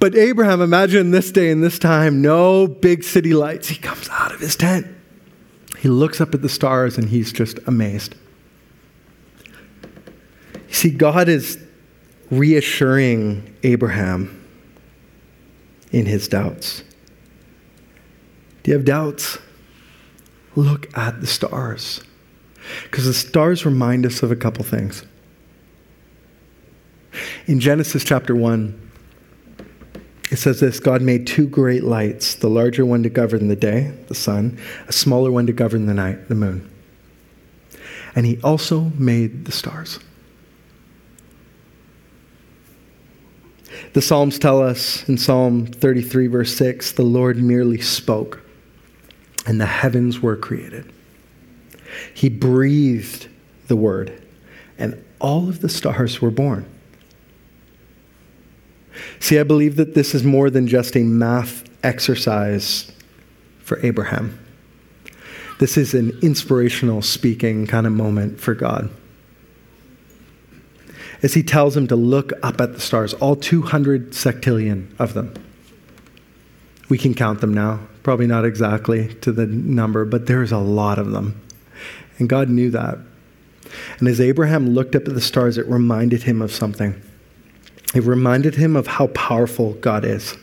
but 0.00 0.16
Abraham, 0.16 0.62
imagine 0.62 1.10
this 1.10 1.30
day 1.30 1.50
and 1.50 1.62
this 1.62 1.78
time, 1.78 2.22
no 2.22 2.66
big 2.66 3.04
city 3.04 3.34
lights. 3.34 3.68
He 3.68 3.76
comes 3.76 4.08
out 4.08 4.32
of 4.32 4.40
his 4.40 4.56
tent. 4.56 4.86
He 5.78 5.88
looks 5.88 6.20
up 6.20 6.34
at 6.34 6.42
the 6.42 6.48
stars 6.48 6.98
and 6.98 7.08
he's 7.08 7.32
just 7.32 7.58
amazed. 7.66 8.14
You 9.44 10.74
see, 10.74 10.90
God 10.90 11.28
is 11.28 11.62
reassuring 12.30 13.54
Abraham 13.62 14.44
in 15.92 16.06
his 16.06 16.28
doubts. 16.28 16.82
Do 18.62 18.70
you 18.70 18.76
have 18.76 18.86
doubts? 18.86 19.38
Look 20.56 20.96
at 20.96 21.20
the 21.20 21.26
stars. 21.26 22.02
Because 22.84 23.06
the 23.06 23.14
stars 23.14 23.64
remind 23.64 24.06
us 24.06 24.22
of 24.22 24.30
a 24.30 24.36
couple 24.36 24.64
things. 24.64 25.04
In 27.46 27.58
Genesis 27.60 28.04
chapter 28.04 28.34
1, 28.34 28.89
it 30.30 30.38
says 30.38 30.60
this 30.60 30.78
God 30.78 31.02
made 31.02 31.26
two 31.26 31.46
great 31.46 31.82
lights, 31.82 32.36
the 32.36 32.48
larger 32.48 32.86
one 32.86 33.02
to 33.02 33.10
govern 33.10 33.48
the 33.48 33.56
day, 33.56 33.92
the 34.06 34.14
sun, 34.14 34.58
a 34.86 34.92
smaller 34.92 35.30
one 35.30 35.46
to 35.46 35.52
govern 35.52 35.86
the 35.86 35.94
night, 35.94 36.28
the 36.28 36.34
moon. 36.34 36.70
And 38.14 38.24
he 38.24 38.40
also 38.42 38.92
made 38.96 39.44
the 39.44 39.52
stars. 39.52 39.98
The 43.92 44.02
Psalms 44.02 44.38
tell 44.38 44.62
us 44.62 45.08
in 45.08 45.18
Psalm 45.18 45.66
33, 45.66 46.28
verse 46.28 46.54
6, 46.54 46.92
the 46.92 47.02
Lord 47.02 47.42
merely 47.42 47.80
spoke, 47.80 48.40
and 49.46 49.60
the 49.60 49.66
heavens 49.66 50.20
were 50.20 50.36
created. 50.36 50.92
He 52.14 52.28
breathed 52.28 53.28
the 53.66 53.74
word, 53.74 54.22
and 54.78 55.04
all 55.20 55.48
of 55.48 55.60
the 55.60 55.68
stars 55.68 56.20
were 56.20 56.30
born. 56.30 56.66
See, 59.18 59.38
I 59.38 59.42
believe 59.42 59.76
that 59.76 59.94
this 59.94 60.14
is 60.14 60.24
more 60.24 60.50
than 60.50 60.66
just 60.66 60.96
a 60.96 61.02
math 61.02 61.64
exercise 61.84 62.90
for 63.60 63.84
Abraham. 63.84 64.38
This 65.58 65.76
is 65.76 65.94
an 65.94 66.18
inspirational 66.22 67.02
speaking 67.02 67.66
kind 67.66 67.86
of 67.86 67.92
moment 67.92 68.40
for 68.40 68.54
God 68.54 68.90
as 71.22 71.34
he 71.34 71.42
tells 71.42 71.76
him 71.76 71.86
to 71.88 71.96
look 71.96 72.32
up 72.42 72.60
at 72.60 72.72
the 72.72 72.80
stars, 72.80 73.14
all 73.14 73.36
200 73.36 74.12
sextillion 74.12 74.88
of 74.98 75.14
them. 75.14 75.34
We 76.88 76.98
can 76.98 77.14
count 77.14 77.40
them 77.40 77.54
now, 77.54 77.80
probably 78.02 78.26
not 78.26 78.44
exactly 78.44 79.14
to 79.16 79.32
the 79.32 79.46
number, 79.46 80.04
but 80.04 80.26
there's 80.26 80.52
a 80.52 80.58
lot 80.58 80.98
of 80.98 81.10
them. 81.10 81.40
And 82.18 82.28
God 82.28 82.48
knew 82.48 82.70
that. 82.70 82.98
And 83.98 84.08
as 84.08 84.20
Abraham 84.20 84.70
looked 84.70 84.96
up 84.96 85.06
at 85.06 85.14
the 85.14 85.20
stars, 85.20 85.58
it 85.58 85.66
reminded 85.66 86.24
him 86.24 86.42
of 86.42 86.52
something. 86.52 87.00
It 87.94 88.04
reminded 88.04 88.54
him 88.54 88.76
of 88.76 88.86
how 88.86 89.08
powerful 89.08 89.74
God 89.74 90.04
is. 90.04 90.36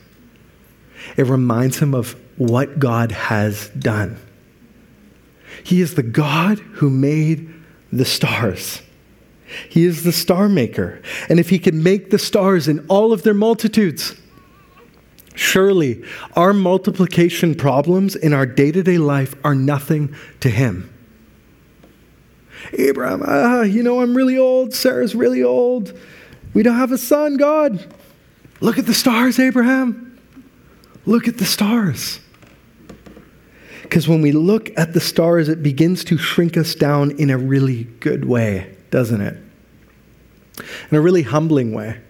It 1.16 1.26
reminds 1.28 1.80
him 1.80 1.94
of 1.94 2.16
what 2.38 2.80
God 2.80 3.12
has 3.12 3.70
done. 3.70 4.20
He 5.64 5.82
is 5.82 5.96
the 5.96 6.04
God 6.04 6.60
who 6.60 6.90
made 6.90 7.54
the 7.92 8.06
stars. 8.06 8.82
He 9.70 9.86
is 9.86 10.04
the 10.04 10.12
star 10.12 10.50
maker. 10.50 11.02
And 11.30 11.40
if 11.40 11.50
he 11.50 11.60
can 11.60 11.82
make 11.82 12.10
the 12.10 12.20
stars 12.20 12.68
in 12.68 12.86
all 12.88 13.14
of 13.14 13.24
their 13.24 13.34
multitudes, 13.34 14.16
surely 15.36 16.04
our 16.36 16.52
multiplication 16.54 17.56
problems 17.56 18.16
in 18.16 18.34
our 18.34 18.46
day 18.46 18.72
to 18.72 18.84
day 18.84 18.98
life 18.98 19.36
are 19.44 19.56
nothing 19.56 20.14
to 20.42 20.50
him. 20.50 20.94
Abraham, 22.74 23.24
ah, 23.26 23.62
you 23.62 23.82
know, 23.84 24.02
I'm 24.02 24.18
really 24.18 24.38
old. 24.38 24.74
Sarah's 24.74 25.16
really 25.16 25.44
old. 25.44 25.98
We 26.58 26.64
don't 26.64 26.78
have 26.78 26.92
a 26.92 26.98
son, 26.98 27.38
God. 27.38 27.86
Look 28.62 28.80
at 28.80 28.88
the 28.88 28.94
stars, 28.96 29.38
Abraham. 29.38 30.20
Look 31.06 31.28
at 31.28 31.38
the 31.38 31.46
stars. 31.46 32.20
Because 33.84 34.08
when 34.08 34.24
we 34.24 34.32
look 34.32 34.76
at 34.76 34.94
the 34.94 35.00
stars, 35.00 35.50
it 35.50 35.62
begins 35.62 36.04
to 36.06 36.18
shrink 36.18 36.58
us 36.58 36.74
down 36.74 37.12
in 37.20 37.30
a 37.30 37.38
really 37.38 37.84
good 38.00 38.26
way 38.26 38.76
doesn't 38.90 39.22
it? 39.22 39.38
In 40.90 40.98
a 40.98 41.02
really 41.02 41.22
humbling 41.22 41.74
way. 41.74 42.02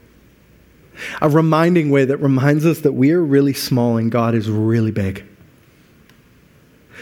A 1.21 1.29
reminding 1.29 1.89
way 1.89 2.05
that 2.05 2.15
reminds 2.19 2.65
us 2.65 2.79
that 2.79 2.93
we 2.93 3.11
are 3.11 3.21
really 3.21 3.53
small 3.53 3.97
and 3.97 4.09
God 4.09 4.33
is 4.33 4.49
really 4.49 4.91
big. 4.91 5.25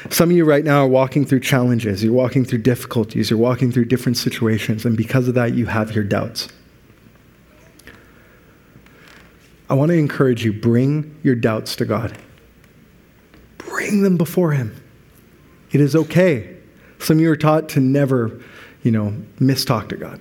Some 0.10 0.32
of 0.32 0.36
you 0.36 0.46
right 0.46 0.66
now 0.66 0.86
are 0.86 0.88
walking 0.88 1.28
through 1.28 1.42
challenges, 1.42 2.04
you're 2.04 2.12
walking 2.12 2.44
through 2.44 2.64
difficulties, 2.64 3.30
you're 3.30 3.38
walking 3.38 3.72
through 3.72 3.86
different 3.86 4.18
situations, 4.18 4.84
and 4.84 4.98
because 4.98 5.28
of 5.28 5.36
that, 5.36 5.54
you 5.54 5.68
have 5.68 5.94
your 5.94 6.04
doubts. 6.04 6.50
I 9.70 9.74
want 9.74 9.90
to 9.90 9.98
encourage 9.98 10.46
you 10.46 10.54
bring 10.54 11.18
your 11.24 11.36
doubts 11.36 11.76
to 11.78 11.86
God. 11.86 12.18
Bring 13.58 14.04
them 14.04 14.18
before 14.18 14.52
Him. 14.52 14.76
It 15.72 15.82
is 15.82 15.96
okay 15.96 16.56
Some 17.00 17.18
of 17.18 17.22
you 17.22 17.32
are 17.32 17.36
taught 17.36 17.70
to 17.70 17.80
never, 17.80 18.42
you 18.84 18.92
know, 18.92 19.16
mistalk 19.40 19.90
to 19.90 19.98
God. 19.98 20.20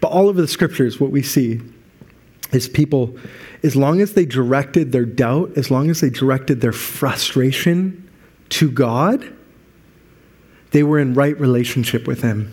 But 0.00 0.08
all 0.08 0.28
over 0.28 0.40
the 0.40 0.48
scriptures, 0.48 1.00
what 1.00 1.10
we 1.10 1.22
see 1.22 1.60
is 2.52 2.68
people, 2.68 3.16
as 3.62 3.74
long 3.74 4.00
as 4.00 4.14
they 4.14 4.24
directed 4.24 4.92
their 4.92 5.04
doubt, 5.04 5.56
as 5.56 5.70
long 5.70 5.90
as 5.90 6.00
they 6.00 6.10
directed 6.10 6.60
their 6.60 6.72
frustration 6.72 8.08
to 8.50 8.70
God, 8.70 9.34
they 10.70 10.82
were 10.82 10.98
in 10.98 11.14
right 11.14 11.38
relationship 11.38 12.06
with 12.06 12.22
Him. 12.22 12.52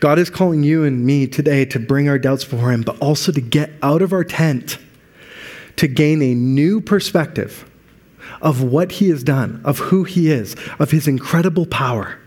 God 0.00 0.18
is 0.18 0.30
calling 0.30 0.62
you 0.62 0.84
and 0.84 1.04
me 1.04 1.26
today 1.26 1.64
to 1.66 1.78
bring 1.78 2.08
our 2.08 2.18
doubts 2.18 2.44
before 2.44 2.72
Him, 2.72 2.82
but 2.82 2.98
also 2.98 3.32
to 3.32 3.40
get 3.40 3.70
out 3.82 4.02
of 4.02 4.12
our 4.12 4.24
tent 4.24 4.78
to 5.76 5.86
gain 5.86 6.20
a 6.22 6.34
new 6.34 6.80
perspective 6.80 7.68
of 8.42 8.62
what 8.62 8.92
He 8.92 9.08
has 9.10 9.22
done, 9.22 9.60
of 9.64 9.78
who 9.78 10.04
He 10.04 10.30
is, 10.30 10.56
of 10.78 10.90
His 10.90 11.08
incredible 11.08 11.66
power. 11.66 12.18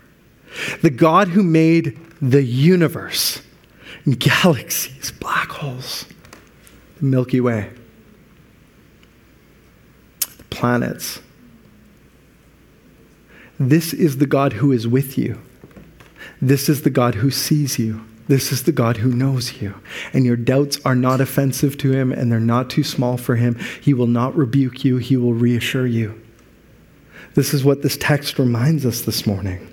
The 0.82 0.90
God 0.90 1.30
who 1.30 1.44
made 1.44 1.98
the 2.22 2.44
universe, 2.44 3.42
galaxies, 4.18 5.12
black 5.12 5.50
holes, 5.50 6.06
the 6.98 7.06
Milky 7.06 7.42
Way, 7.42 7.70
the 10.38 10.44
planets. 10.46 11.20
This 13.60 13.94
is 13.94 14.18
the 14.18 14.26
God 14.26 14.54
who 14.54 14.72
is 14.72 14.88
with 14.88 15.18
you. 15.18 15.40
This 16.42 16.70
is 16.70 16.82
the 16.82 16.90
God 16.90 17.16
who 17.16 17.30
sees 17.30 17.78
you. 17.78 18.04
This 18.28 18.52
is 18.52 18.64
the 18.64 18.72
God 18.72 18.98
who 18.98 19.12
knows 19.12 19.62
you. 19.62 19.76
And 20.14 20.26
your 20.26 20.38
doubts 20.38 20.80
are 20.86 20.96
not 20.96 21.22
offensive 21.22 21.78
to 21.80 21.92
him 21.92 22.12
and 22.12 22.32
they're 22.32 22.40
not 22.40 22.70
too 22.70 22.84
small 22.84 23.18
for 23.18 23.36
him. 23.36 23.60
He 23.82 23.94
will 23.94 24.08
not 24.08 24.36
rebuke 24.36 24.86
you, 24.86 24.98
he 24.98 25.18
will 25.18 25.34
reassure 25.34 25.86
you. 25.86 26.20
This 27.34 27.54
is 27.54 27.64
what 27.64 27.82
this 27.82 27.98
text 27.98 28.40
reminds 28.40 28.86
us 28.86 29.02
this 29.02 29.26
morning. 29.26 29.68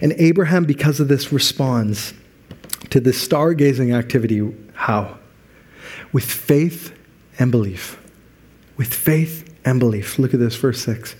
And 0.00 0.12
Abraham, 0.18 0.64
because 0.64 1.00
of 1.00 1.08
this, 1.08 1.32
responds 1.32 2.14
to 2.90 3.00
this 3.00 3.26
stargazing 3.26 3.94
activity. 3.96 4.54
How? 4.74 5.18
With 6.12 6.24
faith 6.24 6.96
and 7.38 7.50
belief. 7.50 7.96
With 8.76 8.92
faith 8.92 9.54
and 9.64 9.78
belief. 9.78 10.18
Look 10.18 10.34
at 10.34 10.40
this, 10.40 10.56
verse 10.56 10.82
6. 10.82 11.14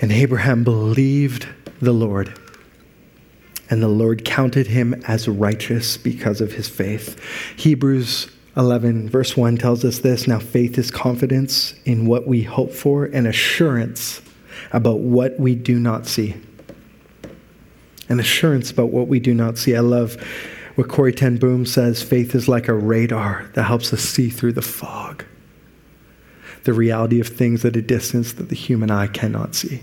And 0.00 0.12
Abraham 0.12 0.64
believed 0.64 1.46
the 1.80 1.92
Lord. 1.92 2.38
And 3.68 3.82
the 3.82 3.88
Lord 3.88 4.24
counted 4.24 4.66
him 4.66 4.94
as 5.06 5.28
righteous 5.28 5.96
because 5.96 6.40
of 6.40 6.52
his 6.52 6.68
faith. 6.68 7.20
Hebrews 7.56 8.30
11, 8.56 9.08
verse 9.08 9.36
1 9.36 9.56
tells 9.56 9.84
us 9.84 10.00
this 10.00 10.26
Now 10.26 10.40
faith 10.40 10.76
is 10.76 10.90
confidence 10.90 11.74
in 11.84 12.06
what 12.06 12.26
we 12.26 12.42
hope 12.42 12.72
for 12.72 13.04
and 13.04 13.26
assurance 13.26 14.20
about 14.72 15.00
what 15.00 15.38
we 15.38 15.54
do 15.54 15.78
not 15.78 16.06
see. 16.06 16.34
An 18.08 18.18
assurance 18.18 18.70
about 18.70 18.90
what 18.90 19.06
we 19.06 19.20
do 19.20 19.34
not 19.34 19.56
see. 19.56 19.76
I 19.76 19.80
love 19.80 20.16
what 20.74 20.88
Corrie 20.88 21.12
ten 21.12 21.36
Boom 21.36 21.64
says 21.64 22.02
faith 22.02 22.34
is 22.34 22.48
like 22.48 22.66
a 22.66 22.74
radar 22.74 23.50
that 23.54 23.64
helps 23.64 23.92
us 23.92 24.00
see 24.00 24.30
through 24.30 24.54
the 24.54 24.62
fog, 24.62 25.24
the 26.64 26.72
reality 26.72 27.20
of 27.20 27.28
things 27.28 27.64
at 27.64 27.76
a 27.76 27.82
distance 27.82 28.32
that 28.32 28.48
the 28.48 28.56
human 28.56 28.90
eye 28.90 29.06
cannot 29.06 29.54
see. 29.54 29.82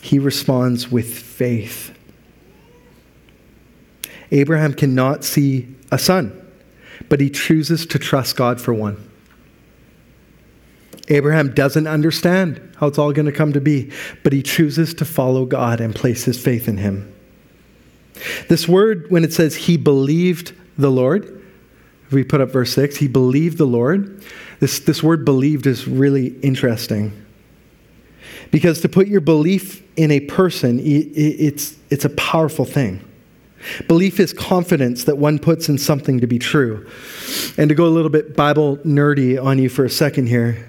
He 0.00 0.18
responds 0.18 0.90
with 0.90 1.12
faith. 1.12 1.96
Abraham 4.30 4.74
cannot 4.74 5.24
see 5.24 5.68
a 5.90 5.98
son, 5.98 6.32
but 7.08 7.20
he 7.20 7.30
chooses 7.30 7.86
to 7.86 7.98
trust 7.98 8.36
God 8.36 8.60
for 8.60 8.72
one. 8.72 9.10
Abraham 11.08 11.52
doesn't 11.52 11.88
understand 11.88 12.60
how 12.78 12.86
it's 12.86 12.98
all 12.98 13.12
going 13.12 13.26
to 13.26 13.32
come 13.32 13.52
to 13.52 13.60
be, 13.60 13.90
but 14.22 14.32
he 14.32 14.42
chooses 14.42 14.94
to 14.94 15.04
follow 15.04 15.44
God 15.44 15.80
and 15.80 15.94
place 15.94 16.24
his 16.24 16.42
faith 16.42 16.68
in 16.68 16.76
him. 16.76 17.12
This 18.48 18.68
word, 18.68 19.10
when 19.10 19.24
it 19.24 19.32
says 19.32 19.56
he 19.56 19.76
believed 19.76 20.52
the 20.78 20.90
Lord, 20.90 21.42
if 22.06 22.12
we 22.12 22.24
put 22.24 22.40
up 22.40 22.50
verse 22.50 22.72
6, 22.72 22.96
he 22.96 23.08
believed 23.08 23.58
the 23.58 23.66
Lord. 23.66 24.22
This, 24.60 24.80
this 24.80 25.02
word 25.02 25.24
believed 25.24 25.66
is 25.66 25.86
really 25.86 26.38
interesting. 26.40 27.12
Because 28.50 28.80
to 28.80 28.88
put 28.88 29.06
your 29.06 29.20
belief 29.20 29.82
in 30.00 30.10
a 30.10 30.20
person, 30.20 30.80
it's, 30.82 31.76
it's 31.90 32.06
a 32.06 32.10
powerful 32.10 32.64
thing. 32.64 33.04
Belief 33.86 34.18
is 34.18 34.32
confidence 34.32 35.04
that 35.04 35.18
one 35.18 35.38
puts 35.38 35.68
in 35.68 35.76
something 35.76 36.20
to 36.20 36.26
be 36.26 36.38
true. 36.38 36.88
And 37.58 37.68
to 37.68 37.74
go 37.74 37.84
a 37.84 37.92
little 37.92 38.10
bit 38.10 38.34
Bible 38.34 38.78
nerdy 38.78 39.42
on 39.42 39.58
you 39.58 39.68
for 39.68 39.84
a 39.84 39.90
second 39.90 40.28
here, 40.28 40.66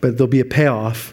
but 0.00 0.16
there'll 0.16 0.28
be 0.28 0.40
a 0.40 0.46
payoff. 0.46 1.12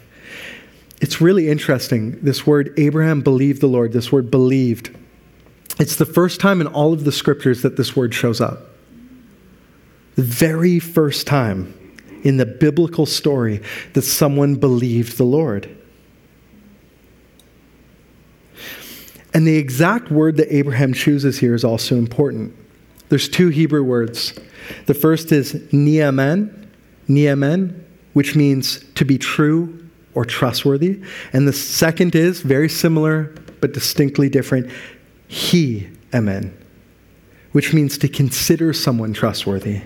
It's 1.02 1.20
really 1.20 1.50
interesting. 1.50 2.18
This 2.22 2.46
word, 2.46 2.72
Abraham 2.78 3.20
believed 3.20 3.60
the 3.60 3.66
Lord, 3.66 3.92
this 3.92 4.10
word 4.10 4.30
believed. 4.30 4.96
It's 5.78 5.96
the 5.96 6.06
first 6.06 6.40
time 6.40 6.62
in 6.62 6.66
all 6.68 6.94
of 6.94 7.04
the 7.04 7.12
scriptures 7.12 7.60
that 7.60 7.76
this 7.76 7.94
word 7.94 8.14
shows 8.14 8.40
up. 8.40 8.60
The 10.14 10.22
very 10.22 10.78
first 10.78 11.26
time 11.26 11.74
in 12.24 12.38
the 12.38 12.46
biblical 12.46 13.04
story 13.04 13.60
that 13.92 14.02
someone 14.02 14.54
believed 14.54 15.18
the 15.18 15.24
Lord. 15.24 15.76
And 19.32 19.46
the 19.46 19.56
exact 19.56 20.10
word 20.10 20.36
that 20.38 20.54
Abraham 20.54 20.92
chooses 20.92 21.38
here 21.38 21.54
is 21.54 21.64
also 21.64 21.96
important. 21.96 22.54
There's 23.08 23.28
two 23.28 23.48
Hebrew 23.48 23.82
words. 23.82 24.38
The 24.86 24.94
first 24.94 25.32
is 25.32 25.54
niamen, 25.72 26.68
niamen, 27.08 27.80
which 28.12 28.34
means 28.34 28.84
to 28.94 29.04
be 29.04 29.18
true 29.18 29.88
or 30.14 30.24
trustworthy. 30.24 31.00
And 31.32 31.46
the 31.46 31.52
second 31.52 32.14
is 32.14 32.40
very 32.40 32.68
similar 32.68 33.34
but 33.60 33.72
distinctly 33.72 34.28
different, 34.28 34.70
he, 35.28 35.88
amen, 36.14 36.56
which 37.52 37.72
means 37.72 37.98
to 37.98 38.08
consider 38.08 38.72
someone 38.72 39.12
trustworthy. 39.12 39.82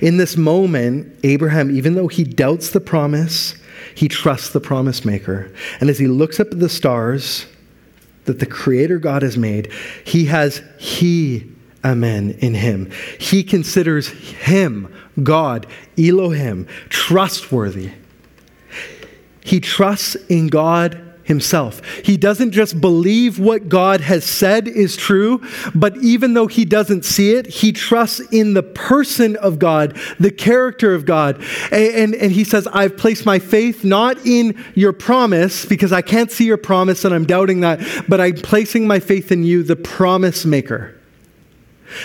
In 0.00 0.16
this 0.16 0.36
moment, 0.36 1.18
Abraham, 1.24 1.74
even 1.76 1.94
though 1.94 2.08
he 2.08 2.24
doubts 2.24 2.70
the 2.70 2.80
promise, 2.80 3.56
he 3.94 4.08
trusts 4.08 4.50
the 4.50 4.60
promise 4.60 5.04
maker. 5.04 5.52
And 5.80 5.90
as 5.90 5.98
he 5.98 6.06
looks 6.06 6.38
up 6.38 6.52
at 6.52 6.60
the 6.60 6.68
stars 6.68 7.46
that 8.24 8.38
the 8.40 8.46
Creator 8.46 8.98
God 8.98 9.22
has 9.22 9.36
made, 9.36 9.72
he 10.04 10.26
has 10.26 10.62
He, 10.78 11.50
Amen, 11.84 12.36
in 12.40 12.54
him. 12.54 12.90
He 13.20 13.44
considers 13.44 14.08
him, 14.08 14.92
God, 15.22 15.66
Elohim, 15.98 16.66
trustworthy. 16.88 17.90
He 19.44 19.60
trusts 19.60 20.14
in 20.30 20.46
God 20.46 21.03
himself. 21.24 21.84
He 22.04 22.16
doesn't 22.16 22.52
just 22.52 22.80
believe 22.80 23.38
what 23.38 23.68
God 23.68 24.00
has 24.02 24.24
said 24.24 24.68
is 24.68 24.96
true, 24.96 25.42
but 25.74 25.96
even 25.98 26.34
though 26.34 26.46
he 26.46 26.64
doesn't 26.64 27.04
see 27.04 27.34
it, 27.34 27.46
he 27.46 27.72
trusts 27.72 28.20
in 28.30 28.54
the 28.54 28.62
person 28.62 29.36
of 29.36 29.58
God, 29.58 29.98
the 30.20 30.30
character 30.30 30.94
of 30.94 31.06
God. 31.06 31.42
And, 31.72 31.94
and, 31.94 32.14
and, 32.14 32.32
he 32.32 32.44
says, 32.44 32.66
I've 32.68 32.96
placed 32.96 33.24
my 33.24 33.38
faith 33.38 33.84
not 33.84 34.18
in 34.26 34.62
your 34.74 34.92
promise, 34.92 35.64
because 35.64 35.92
I 35.92 36.02
can't 36.02 36.30
see 36.30 36.44
your 36.44 36.56
promise 36.56 37.04
and 37.04 37.14
I'm 37.14 37.24
doubting 37.24 37.60
that, 37.60 37.80
but 38.08 38.20
I'm 38.20 38.34
placing 38.34 38.86
my 38.86 39.00
faith 39.00 39.32
in 39.32 39.44
you, 39.44 39.62
the 39.62 39.76
promise 39.76 40.44
maker. 40.44 40.94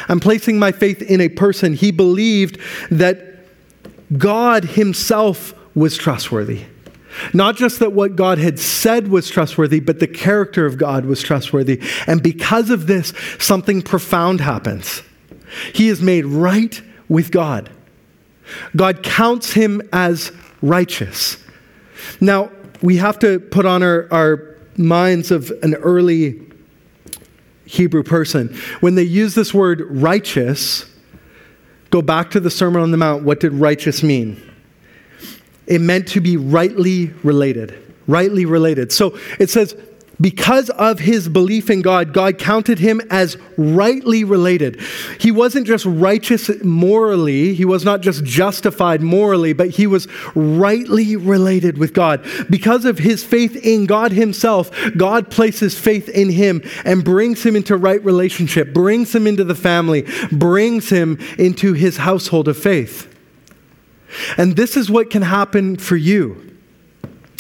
I'm 0.08 0.20
placing 0.20 0.60
my 0.60 0.72
faith 0.72 1.02
in 1.02 1.20
a 1.22 1.30
person. 1.30 1.74
He 1.74 1.92
believed 1.92 2.60
that 2.92 3.46
God 4.18 4.64
himself 4.64 5.54
was 5.76 5.98
trustworthy. 5.98 6.66
Not 7.34 7.56
just 7.56 7.80
that 7.80 7.94
what 7.94 8.16
God 8.16 8.38
had 8.38 8.60
said 8.60 9.08
was 9.08 9.30
trustworthy, 9.30 9.80
but 9.80 10.00
the 10.00 10.08
character 10.08 10.66
of 10.66 10.78
God 10.78 11.06
was 11.06 11.22
trustworthy. 11.22 11.82
And 12.08 12.22
because 12.22 12.70
of 12.70 12.88
this, 12.88 13.14
something 13.40 13.82
profound 13.82 14.42
happens. 14.42 15.02
He 15.74 15.90
is 15.90 16.02
made 16.02 16.26
right 16.26 16.82
with 17.08 17.32
God. 17.32 17.70
God 18.76 19.04
counts 19.04 19.54
him 19.54 19.82
as 19.92 20.32
righteous. 20.62 21.38
Now, 22.22 22.52
we 22.82 22.98
have 22.98 23.20
to 23.20 23.40
put 23.40 23.66
on 23.66 23.84
our, 23.84 24.08
our 24.12 24.56
minds 24.78 25.32
of 25.32 25.52
an 25.64 25.76
early 25.76 26.42
Hebrew 27.66 28.04
person. 28.04 28.56
When 28.80 28.96
they 28.96 29.04
use 29.04 29.36
this 29.36 29.54
word 29.54 29.82
righteous, 29.90 30.86
go 31.90 32.02
back 32.02 32.32
to 32.32 32.40
the 32.40 32.50
Sermon 32.50 32.82
on 32.82 32.92
the 32.92 32.98
Mount. 32.98 33.24
What 33.24 33.40
did 33.40 33.54
righteous 33.54 34.02
mean? 34.02 34.42
It 35.70 35.80
meant 35.80 36.08
to 36.10 36.20
be 36.20 36.36
rightly 36.36 37.14
related. 37.24 37.82
Rightly 38.08 38.46
related. 38.46 38.92
So 38.92 39.18
it 39.40 39.50
says, 39.50 39.76
because 40.22 40.70
of 40.72 41.00
his 41.00 41.30
belief 41.30 41.70
in 41.70 41.82
God, 41.82 42.14
God 42.14 42.38
counted 42.38 42.80
him 42.80 43.00
as 43.10 43.38
rightly 43.56 44.26
related. 44.26 44.82
He 45.18 45.32
wasn't 45.32 45.66
just 45.66 45.86
righteous 45.86 46.50
morally, 46.62 47.54
he 47.54 47.64
was 47.64 47.86
not 47.86 48.02
just 48.02 48.26
justified 48.26 49.02
morally, 49.02 49.54
but 49.54 49.70
he 49.70 49.88
was 49.88 50.08
rightly 50.36 51.16
related 51.16 51.78
with 51.78 51.94
God. 51.94 52.26
Because 52.50 52.84
of 52.84 52.98
his 52.98 53.24
faith 53.24 53.56
in 53.66 53.86
God 53.86 54.12
himself, 54.12 54.72
God 54.98 55.32
places 55.32 55.80
faith 55.80 56.10
in 56.10 56.30
him 56.30 56.64
and 56.84 57.04
brings 57.04 57.46
him 57.46 57.56
into 57.56 57.78
right 57.78 58.04
relationship, 58.04 58.74
brings 58.74 59.16
him 59.16 59.26
into 59.26 59.46
the 59.46 59.56
family, 59.56 60.06
brings 60.34 60.90
him 60.90 61.18
into 61.38 61.74
his 61.74 61.98
household 61.98 62.50
of 62.50 62.58
faith. 62.58 63.09
And 64.38 64.56
this 64.56 64.76
is 64.76 64.90
what 64.90 65.10
can 65.10 65.22
happen 65.22 65.78
for 65.78 65.96
you 65.96 66.56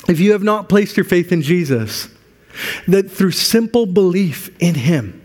if 0.07 0.19
you 0.19 0.31
have 0.31 0.43
not 0.43 0.69
placed 0.69 0.97
your 0.97 1.03
faith 1.03 1.31
in 1.31 1.41
Jesus. 1.41 2.09
That 2.87 3.09
through 3.09 3.31
simple 3.31 3.85
belief 3.85 4.49
in 4.59 4.75
Him, 4.75 5.21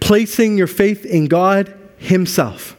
placing 0.00 0.58
your 0.58 0.66
faith 0.66 1.04
in 1.04 1.26
God 1.26 1.72
Himself, 1.98 2.76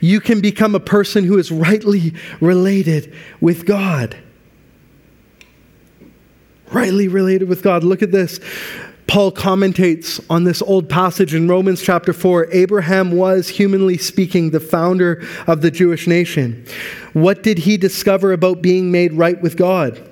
you 0.00 0.20
can 0.20 0.40
become 0.40 0.74
a 0.74 0.80
person 0.80 1.24
who 1.24 1.38
is 1.38 1.50
rightly 1.50 2.14
related 2.40 3.14
with 3.40 3.64
God. 3.64 4.16
Rightly 6.72 7.08
related 7.08 7.48
with 7.48 7.62
God. 7.62 7.84
Look 7.84 8.02
at 8.02 8.10
this. 8.10 8.40
Paul 9.06 9.32
commentates 9.32 10.24
on 10.30 10.44
this 10.44 10.62
old 10.62 10.88
passage 10.88 11.34
in 11.34 11.46
Romans 11.46 11.82
chapter 11.82 12.12
4. 12.12 12.48
Abraham 12.52 13.12
was, 13.12 13.48
humanly 13.48 13.98
speaking, 13.98 14.50
the 14.50 14.60
founder 14.60 15.22
of 15.46 15.60
the 15.60 15.70
Jewish 15.70 16.06
nation. 16.06 16.64
What 17.12 17.42
did 17.42 17.58
he 17.58 17.76
discover 17.76 18.32
about 18.32 18.62
being 18.62 18.90
made 18.90 19.12
right 19.12 19.40
with 19.40 19.56
God? 19.56 20.10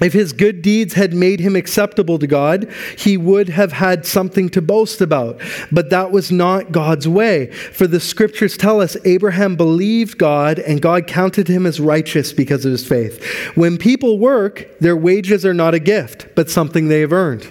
If 0.00 0.12
his 0.12 0.32
good 0.32 0.62
deeds 0.62 0.94
had 0.94 1.12
made 1.12 1.40
him 1.40 1.56
acceptable 1.56 2.18
to 2.20 2.26
God, 2.26 2.72
he 2.96 3.16
would 3.16 3.48
have 3.48 3.72
had 3.72 4.06
something 4.06 4.48
to 4.50 4.62
boast 4.62 5.00
about. 5.00 5.40
But 5.72 5.90
that 5.90 6.12
was 6.12 6.30
not 6.30 6.72
God's 6.72 7.08
way. 7.08 7.50
For 7.50 7.86
the 7.86 8.00
scriptures 8.00 8.56
tell 8.56 8.80
us 8.80 8.96
Abraham 9.04 9.56
believed 9.56 10.18
God 10.18 10.60
and 10.60 10.80
God 10.80 11.06
counted 11.06 11.48
him 11.48 11.66
as 11.66 11.80
righteous 11.80 12.32
because 12.32 12.64
of 12.64 12.72
his 12.72 12.86
faith. 12.86 13.24
When 13.56 13.76
people 13.76 14.18
work, 14.18 14.68
their 14.78 14.96
wages 14.96 15.44
are 15.44 15.54
not 15.54 15.74
a 15.74 15.80
gift, 15.80 16.28
but 16.36 16.48
something 16.48 16.88
they 16.88 17.00
have 17.00 17.12
earned. 17.12 17.50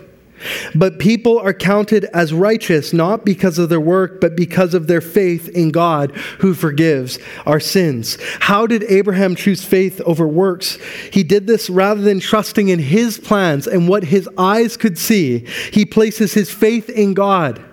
But 0.75 0.99
people 0.99 1.39
are 1.39 1.53
counted 1.53 2.05
as 2.13 2.33
righteous 2.33 2.93
not 2.93 3.25
because 3.25 3.57
of 3.57 3.69
their 3.69 3.79
work, 3.79 4.21
but 4.21 4.35
because 4.35 4.73
of 4.73 4.87
their 4.87 5.01
faith 5.01 5.49
in 5.49 5.69
God 5.69 6.11
who 6.39 6.53
forgives 6.53 7.19
our 7.45 7.59
sins. 7.59 8.17
How 8.39 8.67
did 8.67 8.83
Abraham 8.83 9.35
choose 9.35 9.63
faith 9.63 9.99
over 10.01 10.27
works? 10.27 10.77
He 11.11 11.23
did 11.23 11.47
this 11.47 11.69
rather 11.69 12.01
than 12.01 12.19
trusting 12.19 12.69
in 12.69 12.79
his 12.79 13.17
plans 13.17 13.67
and 13.67 13.87
what 13.87 14.05
his 14.05 14.29
eyes 14.37 14.77
could 14.77 14.97
see. 14.97 15.39
He 15.71 15.85
places 15.85 16.33
his 16.33 16.51
faith 16.51 16.89
in 16.89 17.13
God 17.13 17.63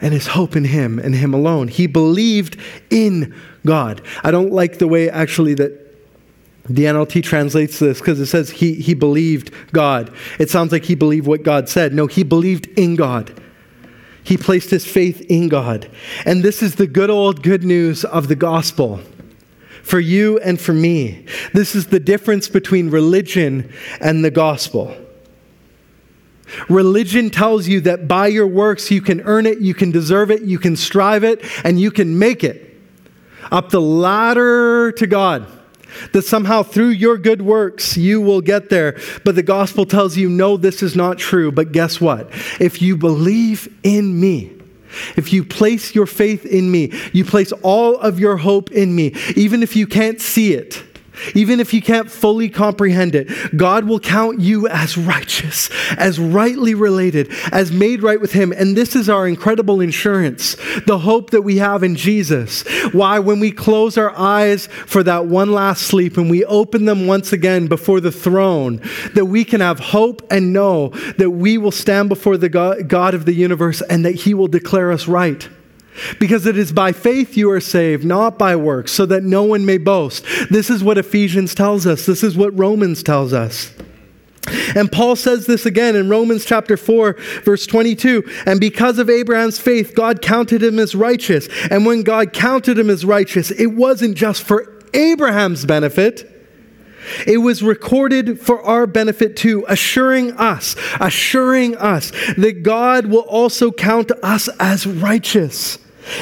and 0.00 0.12
his 0.12 0.26
hope 0.26 0.56
in 0.56 0.64
him 0.64 0.98
and 0.98 1.14
him 1.14 1.32
alone. 1.32 1.68
He 1.68 1.86
believed 1.86 2.58
in 2.90 3.34
God. 3.64 4.02
I 4.22 4.30
don't 4.30 4.52
like 4.52 4.78
the 4.78 4.88
way 4.88 5.08
actually 5.08 5.54
that 5.54 5.81
the 6.68 6.84
NLT 6.84 7.24
translates 7.24 7.78
this 7.78 7.98
because 7.98 8.20
it 8.20 8.26
says 8.26 8.50
he, 8.50 8.74
he 8.74 8.94
believed 8.94 9.52
God. 9.72 10.14
It 10.38 10.48
sounds 10.48 10.70
like 10.70 10.84
he 10.84 10.94
believed 10.94 11.26
what 11.26 11.42
God 11.42 11.68
said. 11.68 11.92
No, 11.92 12.06
he 12.06 12.22
believed 12.22 12.66
in 12.78 12.94
God. 12.94 13.40
He 14.22 14.36
placed 14.36 14.70
his 14.70 14.86
faith 14.86 15.20
in 15.22 15.48
God. 15.48 15.90
And 16.24 16.44
this 16.44 16.62
is 16.62 16.76
the 16.76 16.86
good 16.86 17.10
old 17.10 17.42
good 17.42 17.64
news 17.64 18.04
of 18.04 18.28
the 18.28 18.36
gospel 18.36 19.00
for 19.82 19.98
you 19.98 20.38
and 20.38 20.60
for 20.60 20.72
me. 20.72 21.26
This 21.52 21.74
is 21.74 21.88
the 21.88 21.98
difference 21.98 22.48
between 22.48 22.90
religion 22.90 23.72
and 24.00 24.24
the 24.24 24.30
gospel. 24.30 24.96
Religion 26.68 27.30
tells 27.30 27.66
you 27.66 27.80
that 27.80 28.06
by 28.06 28.28
your 28.28 28.46
works 28.46 28.92
you 28.92 29.00
can 29.00 29.20
earn 29.22 29.46
it, 29.46 29.58
you 29.58 29.74
can 29.74 29.90
deserve 29.90 30.30
it, 30.30 30.42
you 30.42 30.60
can 30.60 30.76
strive 30.76 31.24
it, 31.24 31.42
and 31.64 31.80
you 31.80 31.90
can 31.90 32.16
make 32.18 32.44
it 32.44 32.68
up 33.50 33.70
the 33.70 33.80
ladder 33.80 34.92
to 34.92 35.06
God 35.08 35.46
that 36.12 36.22
somehow 36.22 36.62
through 36.62 36.90
your 36.90 37.18
good 37.18 37.42
works 37.42 37.96
you 37.96 38.20
will 38.20 38.40
get 38.40 38.68
there. 38.68 38.98
But 39.24 39.34
the 39.34 39.42
gospel 39.42 39.86
tells 39.86 40.16
you, 40.16 40.28
no, 40.28 40.56
this 40.56 40.82
is 40.82 40.96
not 40.96 41.18
true. 41.18 41.52
But 41.52 41.72
guess 41.72 42.00
what? 42.00 42.30
If 42.60 42.82
you 42.82 42.96
believe 42.96 43.72
in 43.82 44.20
me, 44.20 44.52
if 45.16 45.32
you 45.32 45.44
place 45.44 45.94
your 45.94 46.06
faith 46.06 46.44
in 46.44 46.70
me, 46.70 46.92
you 47.12 47.24
place 47.24 47.52
all 47.62 47.96
of 47.96 48.20
your 48.20 48.36
hope 48.36 48.70
in 48.70 48.94
me, 48.94 49.14
even 49.36 49.62
if 49.62 49.74
you 49.74 49.86
can't 49.86 50.20
see 50.20 50.52
it 50.54 50.82
even 51.34 51.60
if 51.60 51.72
you 51.74 51.82
can't 51.82 52.10
fully 52.10 52.48
comprehend 52.48 53.14
it, 53.14 53.28
God 53.56 53.84
will 53.84 54.00
count 54.00 54.40
you 54.40 54.68
as 54.68 54.96
righteous, 54.96 55.70
as 55.96 56.18
rightly 56.18 56.74
related, 56.74 57.30
as 57.52 57.72
made 57.72 58.02
right 58.02 58.20
with 58.20 58.32
Him. 58.32 58.52
And 58.52 58.76
this 58.76 58.96
is 58.96 59.08
our 59.08 59.26
incredible 59.26 59.80
insurance, 59.80 60.56
the 60.86 60.98
hope 60.98 61.30
that 61.30 61.42
we 61.42 61.58
have 61.58 61.82
in 61.82 61.96
Jesus. 61.96 62.62
Why, 62.92 63.18
when 63.18 63.40
we 63.40 63.52
close 63.52 63.98
our 63.98 64.16
eyes 64.16 64.66
for 64.66 65.02
that 65.02 65.26
one 65.26 65.52
last 65.52 65.82
sleep 65.82 66.16
and 66.16 66.30
we 66.30 66.44
open 66.44 66.84
them 66.84 67.06
once 67.06 67.32
again 67.32 67.66
before 67.66 68.00
the 68.00 68.12
throne, 68.12 68.80
that 69.14 69.26
we 69.26 69.44
can 69.44 69.60
have 69.60 69.78
hope 69.78 70.22
and 70.30 70.52
know 70.52 70.88
that 71.18 71.30
we 71.30 71.58
will 71.58 71.70
stand 71.70 72.08
before 72.08 72.36
the 72.36 72.48
God 72.48 73.14
of 73.14 73.24
the 73.24 73.34
universe 73.34 73.82
and 73.82 74.04
that 74.04 74.14
He 74.14 74.34
will 74.34 74.48
declare 74.48 74.92
us 74.92 75.06
right. 75.08 75.48
Because 76.18 76.46
it 76.46 76.56
is 76.56 76.72
by 76.72 76.92
faith 76.92 77.36
you 77.36 77.50
are 77.50 77.60
saved, 77.60 78.04
not 78.04 78.38
by 78.38 78.56
works, 78.56 78.92
so 78.92 79.06
that 79.06 79.22
no 79.22 79.42
one 79.42 79.66
may 79.66 79.78
boast. 79.78 80.24
This 80.50 80.70
is 80.70 80.82
what 80.82 80.98
Ephesians 80.98 81.54
tells 81.54 81.86
us. 81.86 82.06
This 82.06 82.22
is 82.22 82.36
what 82.36 82.56
Romans 82.58 83.02
tells 83.02 83.32
us. 83.32 83.72
And 84.74 84.90
Paul 84.90 85.14
says 85.16 85.46
this 85.46 85.66
again 85.66 85.94
in 85.94 86.08
Romans 86.08 86.44
chapter 86.44 86.76
4, 86.76 87.16
verse 87.44 87.66
22. 87.66 88.24
And 88.46 88.58
because 88.58 88.98
of 88.98 89.08
Abraham's 89.08 89.60
faith, 89.60 89.94
God 89.94 90.20
counted 90.20 90.62
him 90.62 90.78
as 90.78 90.94
righteous. 90.94 91.48
And 91.70 91.86
when 91.86 92.02
God 92.02 92.32
counted 92.32 92.78
him 92.78 92.90
as 92.90 93.04
righteous, 93.04 93.50
it 93.52 93.66
wasn't 93.66 94.16
just 94.16 94.42
for 94.42 94.82
Abraham's 94.94 95.64
benefit. 95.64 96.28
It 97.26 97.38
was 97.38 97.62
recorded 97.62 98.40
for 98.40 98.62
our 98.62 98.86
benefit 98.86 99.36
too, 99.36 99.64
assuring 99.68 100.32
us, 100.32 100.76
assuring 101.00 101.76
us 101.76 102.10
that 102.36 102.62
God 102.62 103.06
will 103.06 103.20
also 103.20 103.72
count 103.72 104.10
us 104.22 104.48
as 104.60 104.86
righteous 104.86 105.78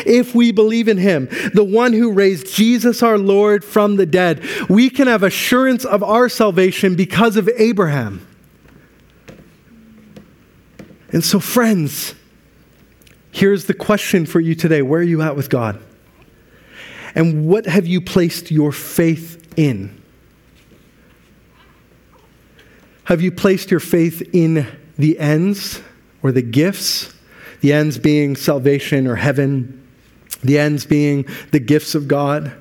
if 0.07 0.35
we 0.35 0.53
believe 0.53 0.88
in 0.88 0.99
him, 0.99 1.29
the 1.55 1.64
one 1.64 1.93
who 1.93 2.12
raised 2.12 2.55
Jesus 2.55 3.03
our 3.03 3.19
Lord 3.19 3.64
from 3.64 3.97
the 3.97 4.07
dead, 4.07 4.43
we 4.69 4.90
can 4.90 5.07
have 5.07 5.23
assurance 5.23 5.85
of 5.85 6.03
our 6.03 6.29
salvation 6.29 6.95
because 6.95 7.37
of 7.37 7.49
Abraham. 7.57 8.27
And 11.12 11.25
so, 11.25 11.40
friends, 11.40 12.14
here's 13.33 13.66
the 13.66 13.75
question 13.75 14.27
for 14.27 14.40
you 14.40 14.55
today 14.55 14.83
Where 14.83 15.01
are 15.01 15.05
you 15.05 15.23
at 15.23 15.37
with 15.37 15.51
God? 15.51 15.83
And 17.14 17.47
what 17.47 17.66
have 17.66 17.87
you 17.87 18.01
placed 18.01 18.51
your 18.51 18.71
faith 18.71 19.53
in? 19.57 19.99
Have 23.11 23.20
you 23.20 23.31
placed 23.31 23.70
your 23.70 23.81
faith 23.81 24.27
in 24.33 24.66
the 24.96 25.18
ends 25.18 25.83
or 26.23 26.33
the 26.33 26.40
gifts? 26.40 27.12
the 27.61 27.73
ends 27.73 27.99
being 27.99 28.37
salvation 28.37 29.07
or 29.07 29.16
heaven, 29.16 29.87
the 30.42 30.59
ends 30.59 30.87
being 30.87 31.27
the 31.53 31.61
gifts 31.61 31.94
of 31.94 32.09
God? 32.09 32.53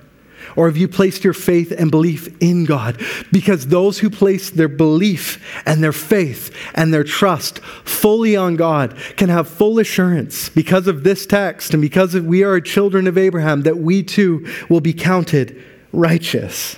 Or 0.56 0.68
have 0.68 0.78
you 0.78 0.88
placed 0.88 1.24
your 1.24 1.34
faith 1.34 1.72
and 1.72 1.92
belief 1.92 2.36
in 2.42 2.66
God? 2.66 3.02
Because 3.32 3.68
those 3.68 4.00
who 4.00 4.10
place 4.10 4.50
their 4.50 4.68
belief 4.68 5.62
and 5.66 5.84
their 5.84 5.92
faith 5.92 6.54
and 6.74 6.94
their 6.94 7.04
trust 7.04 7.60
fully 7.60 8.36
on 8.36 8.56
God 8.56 8.98
can 9.16 9.30
have 9.30 9.48
full 9.48 9.80
assurance 9.80 10.50
because 10.50 10.88
of 10.88 11.04
this 11.04 11.26
text 11.26 11.74
and 11.74 11.82
because 11.82 12.16
we 12.16 12.44
are 12.44 12.60
children 12.60 13.06
of 13.06 13.18
Abraham 13.18 13.62
that 13.64 13.78
we 13.78 14.02
too 14.02 14.48
will 14.70 14.82
be 14.82 14.94
counted 14.94 15.62
righteous. 15.92 16.78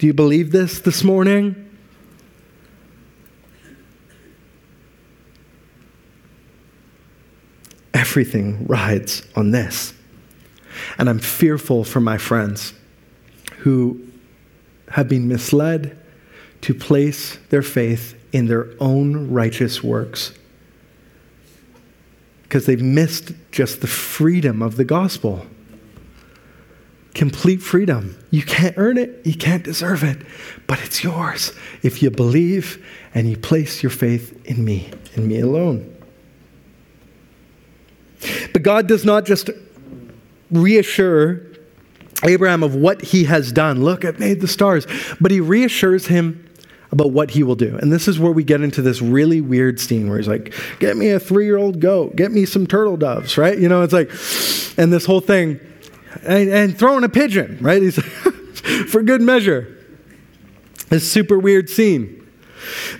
Do 0.00 0.06
you 0.06 0.14
believe 0.14 0.50
this 0.50 0.80
this 0.80 1.04
morning? 1.04 1.68
Everything 7.92 8.66
rides 8.66 9.22
on 9.36 9.50
this. 9.50 9.92
And 10.96 11.10
I'm 11.10 11.18
fearful 11.18 11.84
for 11.84 12.00
my 12.00 12.16
friends 12.16 12.72
who 13.58 14.00
have 14.88 15.06
been 15.06 15.28
misled 15.28 15.98
to 16.62 16.72
place 16.72 17.36
their 17.50 17.60
faith 17.60 18.18
in 18.32 18.46
their 18.46 18.70
own 18.80 19.30
righteous 19.30 19.84
works 19.84 20.32
because 22.44 22.64
they've 22.64 22.80
missed 22.80 23.34
just 23.52 23.82
the 23.82 23.86
freedom 23.86 24.62
of 24.62 24.76
the 24.76 24.84
gospel. 24.84 25.44
Complete 27.14 27.62
freedom. 27.62 28.16
You 28.30 28.42
can't 28.42 28.74
earn 28.78 28.96
it, 28.96 29.20
you 29.24 29.34
can't 29.34 29.64
deserve 29.64 30.04
it, 30.04 30.18
but 30.66 30.80
it's 30.84 31.02
yours 31.02 31.52
if 31.82 32.02
you 32.02 32.10
believe 32.10 32.84
and 33.14 33.28
you 33.28 33.36
place 33.36 33.82
your 33.82 33.90
faith 33.90 34.46
in 34.46 34.64
me, 34.64 34.90
in 35.14 35.26
me 35.26 35.40
alone. 35.40 35.96
But 38.52 38.62
God 38.62 38.86
does 38.86 39.04
not 39.04 39.24
just 39.24 39.50
reassure 40.50 41.46
Abraham 42.22 42.62
of 42.62 42.74
what 42.74 43.00
he 43.02 43.24
has 43.24 43.52
done. 43.52 43.82
Look, 43.82 44.04
I've 44.04 44.18
made 44.18 44.40
the 44.40 44.48
stars. 44.48 44.86
But 45.20 45.30
he 45.30 45.40
reassures 45.40 46.06
him 46.06 46.46
about 46.92 47.12
what 47.12 47.30
he 47.30 47.42
will 47.42 47.54
do. 47.54 47.78
And 47.80 47.92
this 47.92 48.08
is 48.08 48.18
where 48.18 48.32
we 48.32 48.44
get 48.44 48.62
into 48.62 48.82
this 48.82 49.00
really 49.00 49.40
weird 49.40 49.78
scene 49.78 50.08
where 50.08 50.18
he's 50.18 50.28
like, 50.28 50.52
Get 50.80 50.96
me 50.96 51.10
a 51.10 51.20
three 51.20 51.44
year 51.44 51.56
old 51.56 51.80
goat, 51.80 52.16
get 52.16 52.32
me 52.32 52.44
some 52.44 52.66
turtle 52.66 52.96
doves, 52.96 53.38
right? 53.38 53.58
You 53.58 53.68
know, 53.68 53.82
it's 53.82 53.92
like, 53.92 54.10
and 54.76 54.92
this 54.92 55.06
whole 55.06 55.20
thing, 55.20 55.60
and, 56.24 56.48
and 56.50 56.78
throwing 56.78 57.04
a 57.04 57.08
pigeon, 57.08 57.58
right? 57.60 57.82
He's 57.82 57.98
for 58.90 59.02
good 59.02 59.22
measure. 59.22 59.76
This 60.88 61.10
super 61.10 61.38
weird 61.38 61.70
scene. 61.70 62.16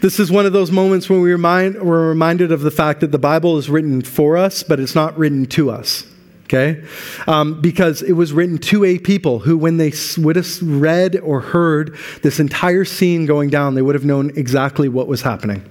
This 0.00 0.18
is 0.18 0.30
one 0.30 0.46
of 0.46 0.52
those 0.52 0.70
moments 0.70 1.10
when 1.10 1.20
we 1.20 1.32
remind, 1.32 1.82
we're 1.82 2.08
reminded 2.08 2.52
of 2.52 2.62
the 2.62 2.70
fact 2.70 3.00
that 3.00 3.12
the 3.12 3.18
Bible 3.18 3.58
is 3.58 3.68
written 3.68 4.00
for 4.02 4.36
us, 4.36 4.62
but 4.62 4.80
it's 4.80 4.94
not 4.94 5.18
written 5.18 5.44
to 5.46 5.70
us. 5.70 6.06
okay? 6.44 6.82
Um, 7.26 7.60
because 7.60 8.00
it 8.02 8.12
was 8.12 8.32
written 8.32 8.58
to 8.58 8.84
a 8.84 8.98
people 8.98 9.40
who, 9.40 9.58
when 9.58 9.76
they 9.76 9.92
would 10.18 10.36
have 10.36 10.62
read 10.62 11.16
or 11.16 11.40
heard 11.40 11.96
this 12.22 12.40
entire 12.40 12.84
scene 12.84 13.26
going 13.26 13.50
down, 13.50 13.74
they 13.74 13.82
would 13.82 13.94
have 13.94 14.04
known 14.04 14.30
exactly 14.36 14.88
what 14.88 15.06
was 15.08 15.22
happening. 15.22 15.62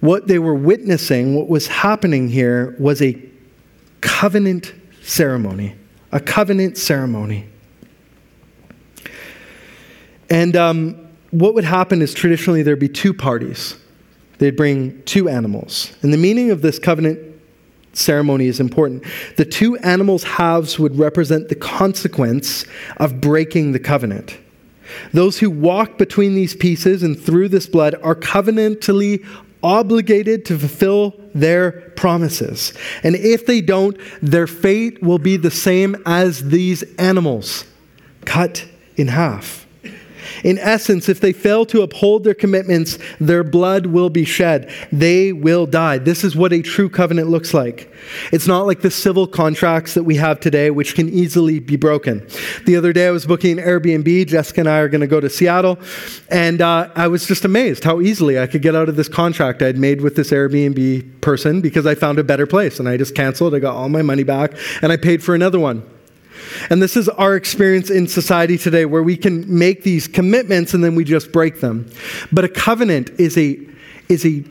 What 0.00 0.26
they 0.26 0.40
were 0.40 0.54
witnessing, 0.54 1.34
what 1.34 1.48
was 1.48 1.68
happening 1.68 2.28
here, 2.28 2.74
was 2.78 3.00
a 3.00 3.22
covenant 4.00 4.74
ceremony. 5.00 5.76
A 6.12 6.20
covenant 6.20 6.76
ceremony. 6.76 7.46
And 10.30 10.56
um, 10.56 11.08
what 11.30 11.54
would 11.54 11.64
happen 11.64 12.00
is 12.02 12.14
traditionally 12.14 12.62
there'd 12.62 12.78
be 12.78 12.88
two 12.88 13.12
parties. 13.12 13.76
They'd 14.38 14.56
bring 14.56 15.02
two 15.04 15.28
animals. 15.28 15.92
And 16.02 16.12
the 16.12 16.18
meaning 16.18 16.50
of 16.50 16.62
this 16.62 16.78
covenant 16.78 17.18
ceremony 17.92 18.46
is 18.46 18.60
important. 18.60 19.04
The 19.36 19.44
two 19.44 19.76
animals' 19.78 20.24
halves 20.24 20.78
would 20.78 20.98
represent 20.98 21.48
the 21.48 21.54
consequence 21.54 22.64
of 22.96 23.20
breaking 23.20 23.72
the 23.72 23.78
covenant. 23.78 24.38
Those 25.12 25.38
who 25.38 25.50
walk 25.50 25.98
between 25.98 26.34
these 26.34 26.54
pieces 26.54 27.02
and 27.02 27.18
through 27.18 27.48
this 27.48 27.66
blood 27.66 27.94
are 28.02 28.14
covenantally 28.14 29.26
obligated 29.62 30.44
to 30.46 30.58
fulfill 30.58 31.14
their 31.34 31.72
promises. 31.96 32.72
And 33.02 33.14
if 33.14 33.46
they 33.46 33.60
don't, 33.60 33.96
their 34.20 34.46
fate 34.46 35.02
will 35.02 35.18
be 35.18 35.36
the 35.36 35.50
same 35.50 35.96
as 36.04 36.48
these 36.48 36.82
animals, 36.96 37.64
cut 38.24 38.66
in 38.96 39.08
half. 39.08 39.61
In 40.44 40.58
essence, 40.58 41.08
if 41.08 41.20
they 41.20 41.32
fail 41.32 41.64
to 41.66 41.82
uphold 41.82 42.24
their 42.24 42.34
commitments, 42.34 42.98
their 43.20 43.44
blood 43.44 43.86
will 43.86 44.10
be 44.10 44.24
shed. 44.24 44.70
They 44.90 45.32
will 45.32 45.66
die. 45.66 45.98
This 45.98 46.24
is 46.24 46.36
what 46.36 46.52
a 46.52 46.62
true 46.62 46.88
covenant 46.88 47.28
looks 47.28 47.54
like. 47.54 47.92
It's 48.32 48.46
not 48.46 48.66
like 48.66 48.80
the 48.80 48.90
civil 48.90 49.26
contracts 49.26 49.94
that 49.94 50.02
we 50.02 50.16
have 50.16 50.40
today, 50.40 50.70
which 50.70 50.94
can 50.94 51.08
easily 51.08 51.60
be 51.60 51.76
broken. 51.76 52.26
The 52.66 52.76
other 52.76 52.92
day, 52.92 53.06
I 53.06 53.10
was 53.10 53.26
booking 53.26 53.58
an 53.58 53.64
Airbnb. 53.64 54.26
Jessica 54.26 54.60
and 54.60 54.68
I 54.68 54.78
are 54.78 54.88
going 54.88 55.00
to 55.00 55.06
go 55.06 55.20
to 55.20 55.30
Seattle. 55.30 55.78
And 56.30 56.60
uh, 56.60 56.90
I 56.94 57.08
was 57.08 57.26
just 57.26 57.44
amazed 57.44 57.84
how 57.84 58.00
easily 58.00 58.38
I 58.38 58.46
could 58.46 58.62
get 58.62 58.74
out 58.74 58.88
of 58.88 58.96
this 58.96 59.08
contract 59.08 59.62
I 59.62 59.66
had 59.66 59.78
made 59.78 60.00
with 60.00 60.16
this 60.16 60.30
Airbnb 60.30 61.20
person 61.20 61.60
because 61.60 61.86
I 61.86 61.94
found 61.94 62.18
a 62.18 62.24
better 62.24 62.46
place. 62.46 62.78
And 62.78 62.88
I 62.88 62.96
just 62.96 63.14
canceled. 63.14 63.54
I 63.54 63.58
got 63.58 63.74
all 63.74 63.88
my 63.88 64.02
money 64.02 64.24
back 64.24 64.52
and 64.82 64.92
I 64.92 64.96
paid 64.96 65.22
for 65.22 65.34
another 65.34 65.58
one. 65.58 65.91
And 66.70 66.82
this 66.82 66.96
is 66.96 67.08
our 67.08 67.36
experience 67.36 67.90
in 67.90 68.08
society 68.08 68.58
today 68.58 68.84
where 68.84 69.02
we 69.02 69.16
can 69.16 69.58
make 69.58 69.82
these 69.82 70.08
commitments 70.08 70.74
and 70.74 70.82
then 70.82 70.94
we 70.94 71.04
just 71.04 71.32
break 71.32 71.60
them. 71.60 71.90
But 72.30 72.44
a 72.44 72.48
covenant 72.48 73.10
is 73.18 73.36
a 73.38 73.60
is 74.08 74.26
a 74.26 74.44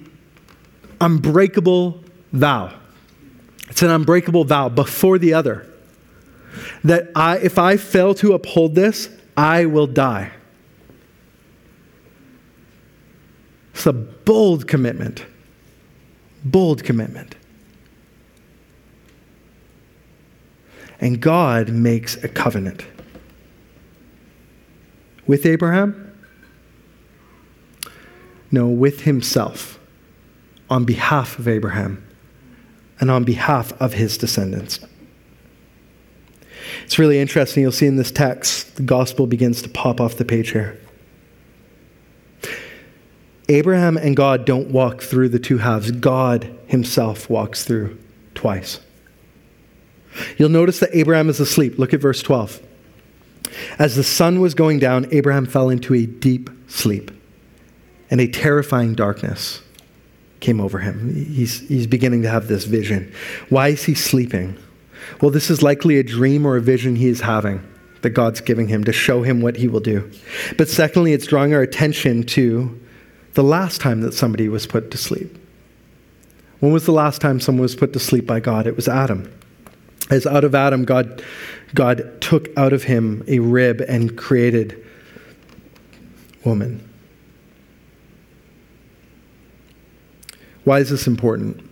unbreakable 0.99 2.03
vow. 2.31 2.73
It's 3.69 3.81
an 3.81 3.89
unbreakable 3.89 4.45
vow 4.45 4.69
before 4.69 5.17
the 5.17 5.33
other. 5.33 5.67
That 6.83 7.09
I 7.15 7.37
if 7.37 7.57
I 7.57 7.77
fail 7.77 8.13
to 8.15 8.33
uphold 8.33 8.75
this, 8.75 9.09
I 9.37 9.65
will 9.65 9.87
die. 9.87 10.31
It's 13.73 13.85
a 13.85 13.93
bold 13.93 14.67
commitment. 14.67 15.25
Bold 16.43 16.83
commitment. 16.83 17.35
And 21.01 21.19
God 21.19 21.69
makes 21.69 22.15
a 22.23 22.29
covenant 22.29 22.85
with 25.25 25.45
Abraham? 25.45 26.07
No, 28.51 28.67
with 28.67 29.01
himself 29.01 29.79
on 30.69 30.85
behalf 30.85 31.39
of 31.39 31.47
Abraham 31.47 32.05
and 32.99 33.09
on 33.09 33.23
behalf 33.23 33.73
of 33.81 33.93
his 33.93 34.17
descendants. 34.17 34.79
It's 36.83 36.99
really 36.99 37.19
interesting. 37.19 37.63
You'll 37.63 37.71
see 37.71 37.87
in 37.87 37.95
this 37.95 38.11
text, 38.11 38.75
the 38.75 38.83
gospel 38.83 39.25
begins 39.25 39.61
to 39.63 39.69
pop 39.69 39.99
off 39.99 40.15
the 40.15 40.25
page 40.25 40.51
here. 40.51 40.79
Abraham 43.49 43.97
and 43.97 44.15
God 44.15 44.45
don't 44.45 44.69
walk 44.69 45.01
through 45.01 45.29
the 45.29 45.39
two 45.39 45.57
halves, 45.57 45.91
God 45.91 46.53
himself 46.67 47.29
walks 47.29 47.65
through 47.65 47.97
twice. 48.35 48.79
You'll 50.37 50.49
notice 50.49 50.79
that 50.79 50.89
Abraham 50.93 51.29
is 51.29 51.39
asleep. 51.39 51.77
Look 51.77 51.93
at 51.93 52.01
verse 52.01 52.21
12. 52.21 52.61
As 53.79 53.95
the 53.95 54.03
sun 54.03 54.39
was 54.39 54.53
going 54.53 54.79
down, 54.79 55.07
Abraham 55.11 55.45
fell 55.45 55.69
into 55.69 55.93
a 55.93 56.05
deep 56.05 56.49
sleep, 56.67 57.11
and 58.09 58.21
a 58.21 58.27
terrifying 58.27 58.95
darkness 58.95 59.61
came 60.39 60.59
over 60.59 60.79
him. 60.79 61.13
He's, 61.13 61.59
he's 61.67 61.87
beginning 61.87 62.23
to 62.23 62.29
have 62.29 62.47
this 62.47 62.65
vision. 62.65 63.13
Why 63.49 63.69
is 63.69 63.83
he 63.83 63.93
sleeping? 63.93 64.57
Well, 65.21 65.31
this 65.31 65.49
is 65.49 65.61
likely 65.61 65.97
a 65.97 66.03
dream 66.03 66.45
or 66.45 66.57
a 66.57 66.61
vision 66.61 66.95
he 66.95 67.07
is 67.07 67.21
having 67.21 67.65
that 68.01 68.11
God's 68.11 68.41
giving 68.41 68.67
him 68.67 68.83
to 68.85 68.91
show 68.91 69.21
him 69.21 69.41
what 69.41 69.55
he 69.55 69.67
will 69.67 69.79
do. 69.79 70.09
But 70.57 70.69
secondly, 70.69 71.13
it's 71.13 71.27
drawing 71.27 71.53
our 71.53 71.61
attention 71.61 72.23
to 72.23 72.79
the 73.33 73.43
last 73.43 73.79
time 73.79 74.01
that 74.01 74.13
somebody 74.13 74.49
was 74.49 74.65
put 74.65 74.91
to 74.91 74.97
sleep. 74.97 75.37
When 76.59 76.73
was 76.73 76.85
the 76.85 76.91
last 76.91 77.21
time 77.21 77.39
someone 77.39 77.61
was 77.61 77.75
put 77.75 77.93
to 77.93 77.99
sleep 77.99 78.25
by 78.25 78.39
God? 78.39 78.67
It 78.67 78.75
was 78.75 78.87
Adam. 78.87 79.31
As 80.11 80.27
out 80.27 80.43
of 80.43 80.53
Adam, 80.53 80.83
God, 80.83 81.23
God 81.73 82.19
took 82.19 82.49
out 82.57 82.73
of 82.73 82.83
him 82.83 83.23
a 83.27 83.39
rib 83.39 83.81
and 83.87 84.17
created 84.17 84.85
woman. 86.43 86.87
Why 90.65 90.79
is 90.79 90.89
this 90.89 91.07
important? 91.07 91.67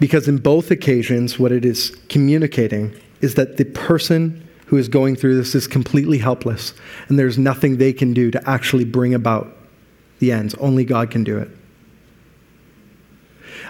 Because 0.00 0.26
in 0.26 0.38
both 0.38 0.70
occasions, 0.70 1.38
what 1.38 1.52
it 1.52 1.64
is 1.64 1.96
communicating 2.08 2.94
is 3.20 3.36
that 3.36 3.56
the 3.56 3.64
person 3.64 4.48
who 4.66 4.76
is 4.76 4.88
going 4.88 5.14
through 5.14 5.36
this 5.36 5.54
is 5.54 5.68
completely 5.68 6.18
helpless, 6.18 6.74
and 7.08 7.18
there's 7.18 7.38
nothing 7.38 7.76
they 7.76 7.92
can 7.92 8.12
do 8.12 8.30
to 8.30 8.50
actually 8.50 8.84
bring 8.84 9.14
about 9.14 9.56
the 10.18 10.32
ends. 10.32 10.54
Only 10.54 10.84
God 10.84 11.10
can 11.10 11.22
do 11.22 11.38
it. 11.38 11.48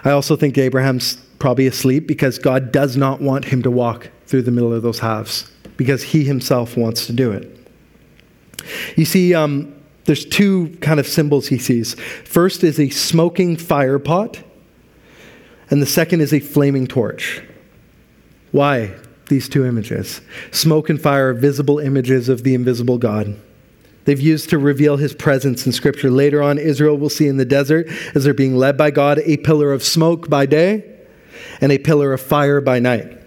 I 0.03 0.11
also 0.11 0.35
think 0.35 0.57
Abraham's 0.57 1.15
probably 1.43 1.67
asleep 1.67 2.07
because 2.07 2.39
God 2.39 2.71
does 2.71 2.95
not 2.95 3.19
want 3.19 3.43
him 3.43 3.61
to 3.63 3.69
walk 3.69 4.09
through 4.27 4.43
the 4.43 4.51
middle 4.51 4.71
of 4.71 4.81
those 4.81 4.99
halves 4.99 5.51
because 5.75 6.01
he 6.01 6.23
himself 6.23 6.77
wants 6.77 7.05
to 7.07 7.11
do 7.11 7.33
it. 7.33 7.53
You 8.95 9.03
see, 9.03 9.33
um, 9.33 9.75
there's 10.05 10.23
two 10.23 10.69
kind 10.79 11.01
of 11.01 11.05
symbols 11.05 11.47
he 11.47 11.57
sees. 11.57 11.95
First 12.23 12.63
is 12.63 12.79
a 12.79 12.89
smoking 12.91 13.57
fire 13.57 13.99
pot, 13.99 14.41
and 15.69 15.81
the 15.81 15.85
second 15.85 16.21
is 16.21 16.33
a 16.33 16.39
flaming 16.39 16.87
torch. 16.87 17.43
Why 18.53 18.95
these 19.27 19.49
two 19.49 19.65
images? 19.65 20.21
Smoke 20.51 20.89
and 20.89 21.01
fire 21.01 21.31
are 21.31 21.33
visible 21.33 21.77
images 21.77 22.29
of 22.29 22.45
the 22.45 22.55
invisible 22.55 22.97
God. 22.97 23.37
They've 24.05 24.17
used 24.17 24.49
to 24.51 24.57
reveal 24.57 24.95
his 24.95 25.13
presence 25.13 25.65
in 25.65 25.73
Scripture. 25.73 26.09
Later 26.09 26.41
on, 26.41 26.57
Israel 26.57 26.97
will 26.97 27.09
see 27.09 27.27
in 27.27 27.35
the 27.35 27.43
desert, 27.43 27.89
as 28.15 28.23
they're 28.23 28.33
being 28.33 28.55
led 28.55 28.77
by 28.77 28.91
God, 28.91 29.19
a 29.25 29.35
pillar 29.35 29.73
of 29.73 29.83
smoke 29.83 30.29
by 30.29 30.45
day 30.45 30.92
and 31.61 31.71
a 31.71 31.77
pillar 31.77 32.13
of 32.13 32.21
fire 32.21 32.61
by 32.61 32.79
night. 32.79 33.19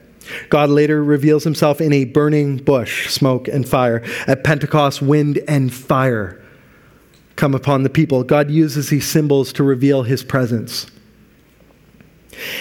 God 0.49 0.71
later 0.71 1.03
reveals 1.03 1.45
himself 1.45 1.81
in 1.81 1.93
a 1.93 2.05
burning 2.05 2.57
bush, 2.57 3.09
smoke 3.09 3.49
and 3.49 3.69
fire. 3.69 4.03
At 4.27 4.45
Pentecost, 4.45 5.01
wind 5.01 5.41
and 5.47 5.73
fire 5.73 6.43
come 7.37 7.55
upon 7.55 7.83
the 7.83 7.91
people. 7.91 8.25
God 8.25 8.51
uses 8.51 8.89
these 8.89 9.07
symbols 9.07 9.53
to 9.55 9.63
reveal 9.63 10.03
his 10.03 10.25
presence. 10.25 10.87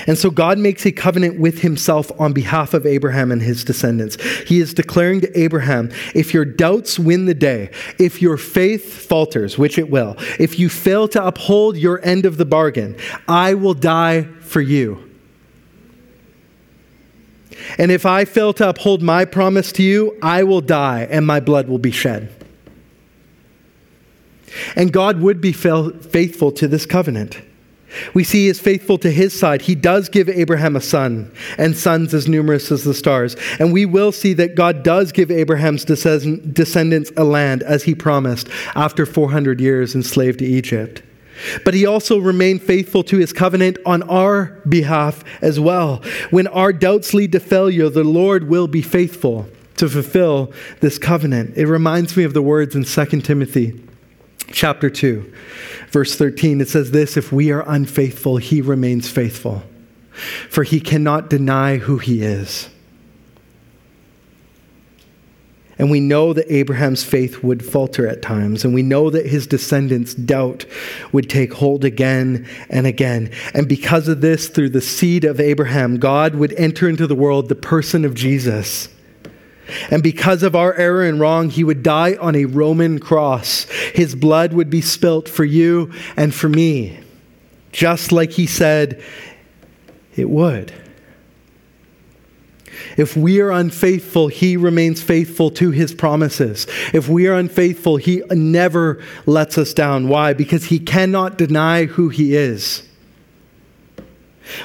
And 0.07 0.17
so 0.17 0.29
God 0.29 0.57
makes 0.57 0.85
a 0.85 0.91
covenant 0.91 1.39
with 1.39 1.59
himself 1.59 2.11
on 2.19 2.31
behalf 2.31 2.73
of 2.73 2.85
Abraham 2.85 3.31
and 3.31 3.41
his 3.41 3.63
descendants. 3.63 4.21
He 4.43 4.61
is 4.61 4.73
declaring 4.73 5.21
to 5.21 5.39
Abraham 5.39 5.91
if 6.13 6.33
your 6.33 6.45
doubts 6.45 6.97
win 6.97 7.25
the 7.25 7.33
day, 7.33 7.71
if 7.99 8.21
your 8.21 8.37
faith 8.37 8.93
falters, 9.05 9.57
which 9.57 9.77
it 9.77 9.89
will, 9.89 10.15
if 10.39 10.59
you 10.59 10.69
fail 10.69 11.07
to 11.09 11.25
uphold 11.25 11.77
your 11.77 12.03
end 12.05 12.25
of 12.25 12.37
the 12.37 12.45
bargain, 12.45 12.95
I 13.27 13.53
will 13.53 13.73
die 13.73 14.23
for 14.39 14.61
you. 14.61 15.04
And 17.77 17.91
if 17.91 18.05
I 18.05 18.25
fail 18.25 18.53
to 18.53 18.69
uphold 18.69 19.01
my 19.01 19.25
promise 19.25 19.71
to 19.73 19.83
you, 19.83 20.17
I 20.21 20.43
will 20.43 20.61
die 20.61 21.07
and 21.09 21.25
my 21.25 21.39
blood 21.39 21.67
will 21.67 21.79
be 21.79 21.91
shed. 21.91 22.33
And 24.75 24.93
God 24.93 25.19
would 25.19 25.41
be 25.41 25.51
faithful 25.51 26.51
to 26.53 26.67
this 26.67 26.85
covenant. 26.85 27.41
We 28.13 28.25
see 28.25 28.43
he 28.43 28.47
is 28.49 28.59
faithful 28.59 28.97
to 28.99 29.11
his 29.11 29.37
side. 29.37 29.61
He 29.61 29.75
does 29.75 30.09
give 30.09 30.27
Abraham 30.27 30.75
a 30.75 30.81
son, 30.81 31.31
and 31.57 31.77
sons 31.77 32.13
as 32.13 32.27
numerous 32.27 32.69
as 32.69 32.83
the 32.83 32.93
stars. 32.93 33.37
And 33.57 33.71
we 33.71 33.85
will 33.85 34.11
see 34.11 34.33
that 34.33 34.55
God 34.55 34.83
does 34.83 35.13
give 35.13 35.31
Abraham's 35.31 35.85
descendants 35.85 37.11
a 37.15 37.23
land 37.23 37.63
as 37.63 37.83
he 37.83 37.95
promised 37.95 38.49
after 38.75 39.05
400 39.05 39.61
years 39.61 39.95
enslaved 39.95 40.39
to 40.39 40.45
Egypt. 40.45 41.03
But 41.63 41.73
he 41.73 41.85
also 41.85 42.19
remained 42.19 42.61
faithful 42.61 43.03
to 43.03 43.17
his 43.17 43.33
covenant 43.33 43.77
on 43.85 44.03
our 44.03 44.59
behalf 44.67 45.23
as 45.41 45.59
well. 45.59 46.01
When 46.29 46.47
our 46.47 46.73
doubts 46.73 47.13
lead 47.13 47.31
to 47.33 47.39
failure, 47.39 47.89
the 47.89 48.03
Lord 48.03 48.47
will 48.47 48.67
be 48.67 48.81
faithful 48.81 49.47
to 49.77 49.89
fulfill 49.89 50.53
this 50.79 50.97
covenant. 50.97 51.57
It 51.57 51.67
reminds 51.67 52.15
me 52.15 52.23
of 52.23 52.33
the 52.33 52.41
words 52.41 52.75
in 52.75 52.83
2 52.83 53.21
Timothy 53.21 53.81
chapter 54.51 54.89
2, 54.89 55.33
verse 55.89 56.15
13. 56.15 56.61
It 56.61 56.69
says 56.69 56.91
this 56.91 57.17
If 57.17 57.31
we 57.31 57.51
are 57.51 57.63
unfaithful, 57.67 58.37
he 58.37 58.61
remains 58.61 59.09
faithful. 59.09 59.63
for 60.49 60.63
he 60.63 60.79
cannot 60.79 61.29
deny 61.29 61.75
who 61.77 61.97
he 61.97 62.21
is. 62.21 62.69
And 65.77 65.91
we 65.91 65.99
know 65.99 66.31
that 66.31 66.51
Abraham's 66.51 67.03
faith 67.03 67.43
would 67.43 67.65
falter 67.65 68.07
at 68.07 68.21
times, 68.21 68.63
and 68.63 68.73
we 68.73 68.81
know 68.81 69.09
that 69.09 69.25
his 69.25 69.45
descendants' 69.45 70.13
doubt 70.13 70.65
would 71.11 71.29
take 71.29 71.53
hold 71.53 71.83
again 71.83 72.47
and 72.69 72.87
again. 72.87 73.31
And 73.53 73.67
because 73.67 74.07
of 74.07 74.21
this, 74.21 74.47
through 74.47 74.69
the 74.69 74.81
seed 74.81 75.25
of 75.25 75.39
Abraham, 75.39 75.97
God 75.97 76.35
would 76.35 76.53
enter 76.53 76.87
into 76.87 77.07
the 77.07 77.15
world 77.15 77.49
the 77.49 77.55
person 77.55 78.05
of 78.05 78.15
Jesus. 78.15 78.87
And 79.89 80.01
because 80.03 80.43
of 80.43 80.55
our 80.55 80.73
error 80.75 81.03
and 81.03 81.19
wrong, 81.19 81.49
he 81.49 81.63
would 81.63 81.83
die 81.83 82.15
on 82.15 82.35
a 82.35 82.45
Roman 82.45 82.99
cross. 82.99 83.63
His 83.93 84.15
blood 84.15 84.53
would 84.53 84.69
be 84.69 84.81
spilt 84.81 85.27
for 85.27 85.43
you 85.43 85.91
and 86.15 86.33
for 86.33 86.47
me, 86.47 86.99
just 87.71 88.11
like 88.11 88.31
he 88.31 88.45
said 88.47 89.01
it 90.15 90.29
would. 90.29 90.71
If 92.97 93.15
we 93.15 93.41
are 93.41 93.51
unfaithful, 93.51 94.27
he 94.27 94.57
remains 94.57 95.01
faithful 95.01 95.49
to 95.51 95.71
his 95.71 95.93
promises. 95.93 96.67
If 96.93 97.07
we 97.07 97.27
are 97.27 97.35
unfaithful, 97.35 97.97
he 97.97 98.23
never 98.31 99.01
lets 99.25 99.57
us 99.57 99.73
down. 99.73 100.07
Why? 100.07 100.33
Because 100.33 100.65
he 100.65 100.79
cannot 100.79 101.37
deny 101.37 101.85
who 101.85 102.09
he 102.09 102.35
is. 102.35 102.87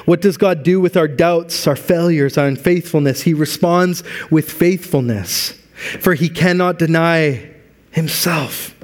What 0.05 0.21
does 0.21 0.37
God 0.37 0.63
do 0.63 0.79
with 0.79 0.95
our 0.95 1.07
doubts, 1.07 1.65
our 1.67 1.75
failures, 1.75 2.37
our 2.37 2.47
unfaithfulness? 2.47 3.21
He 3.23 3.33
responds 3.33 4.03
with 4.29 4.51
faithfulness, 4.51 5.53
for 5.99 6.13
he 6.13 6.29
cannot 6.29 6.77
deny 6.77 7.49
himself. 7.91 8.75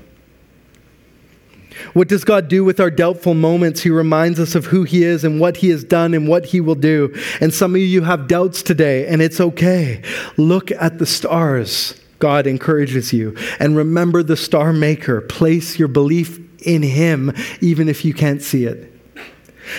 What 1.94 2.08
does 2.08 2.24
God 2.24 2.48
do 2.48 2.64
with 2.64 2.80
our 2.80 2.92
doubtful 2.92 3.34
moments? 3.34 3.82
He 3.82 3.90
reminds 3.90 4.40
us 4.40 4.56
of 4.56 4.66
who 4.66 4.84
He 4.84 5.04
is 5.04 5.24
and 5.24 5.40
what 5.40 5.58
He 5.58 5.70
has 5.70 5.84
done 5.84 6.14
and 6.14 6.28
what 6.28 6.48
He 6.48 6.62
will 6.62 6.76
do. 6.76 7.14
And 7.42 7.54
some 7.54 7.76
of 7.76 7.82
you 7.82 8.02
have 8.04 8.28
doubts 8.28 8.62
today, 8.62 9.08
and 9.08 9.22
it's 9.22 9.40
okay. 9.40 10.02
Look 10.38 10.72
at 10.72 11.00
the 11.00 11.06
stars. 11.06 12.00
God 12.20 12.48
encourages 12.48 13.14
you. 13.14 13.36
And 13.60 13.76
remember 13.76 14.24
the 14.24 14.38
star 14.38 14.74
maker. 14.74 15.22
Place 15.22 15.78
your 15.78 15.88
belief 15.88 16.40
in 16.66 16.82
Him, 16.82 17.34
even 17.62 17.90
if 17.90 18.04
you 18.04 18.14
can't 18.14 18.42
see 18.42 18.66
it. 18.66 18.94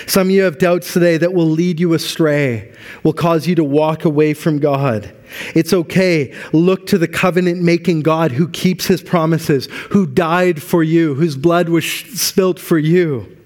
Some 0.05 0.27
of 0.27 0.31
you 0.31 0.43
have 0.43 0.59
doubts 0.59 0.93
today 0.93 1.17
that 1.17 1.33
will 1.33 1.47
lead 1.47 1.79
you 1.79 1.93
astray, 1.93 2.73
will 3.03 3.13
cause 3.13 3.47
you 3.47 3.55
to 3.55 3.63
walk 3.63 4.05
away 4.05 4.33
from 4.33 4.59
God. 4.59 5.13
It's 5.55 5.73
okay. 5.73 6.33
Look 6.53 6.87
to 6.87 6.97
the 6.97 7.07
covenant 7.07 7.61
making 7.61 8.01
God 8.01 8.31
who 8.31 8.47
keeps 8.47 8.87
his 8.87 9.01
promises, 9.01 9.67
who 9.91 10.05
died 10.05 10.61
for 10.61 10.83
you, 10.83 11.15
whose 11.15 11.35
blood 11.35 11.69
was 11.69 11.85
spilt 11.85 12.59
for 12.59 12.77
you. 12.77 13.37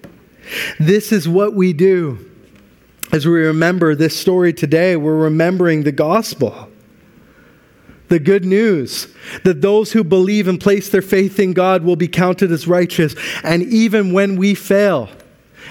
This 0.79 1.11
is 1.11 1.27
what 1.27 1.53
we 1.53 1.73
do. 1.73 2.29
As 3.11 3.25
we 3.25 3.33
remember 3.33 3.95
this 3.95 4.19
story 4.19 4.53
today, 4.53 4.95
we're 4.95 5.15
remembering 5.15 5.83
the 5.83 5.91
gospel. 5.91 6.69
The 8.09 8.19
good 8.19 8.45
news 8.45 9.07
that 9.43 9.61
those 9.61 9.91
who 9.91 10.03
believe 10.03 10.47
and 10.47 10.59
place 10.59 10.89
their 10.89 11.01
faith 11.01 11.39
in 11.39 11.53
God 11.53 11.83
will 11.83 11.95
be 11.95 12.07
counted 12.07 12.51
as 12.51 12.67
righteous. 12.67 13.15
And 13.43 13.63
even 13.63 14.13
when 14.13 14.35
we 14.35 14.55
fail, 14.55 15.09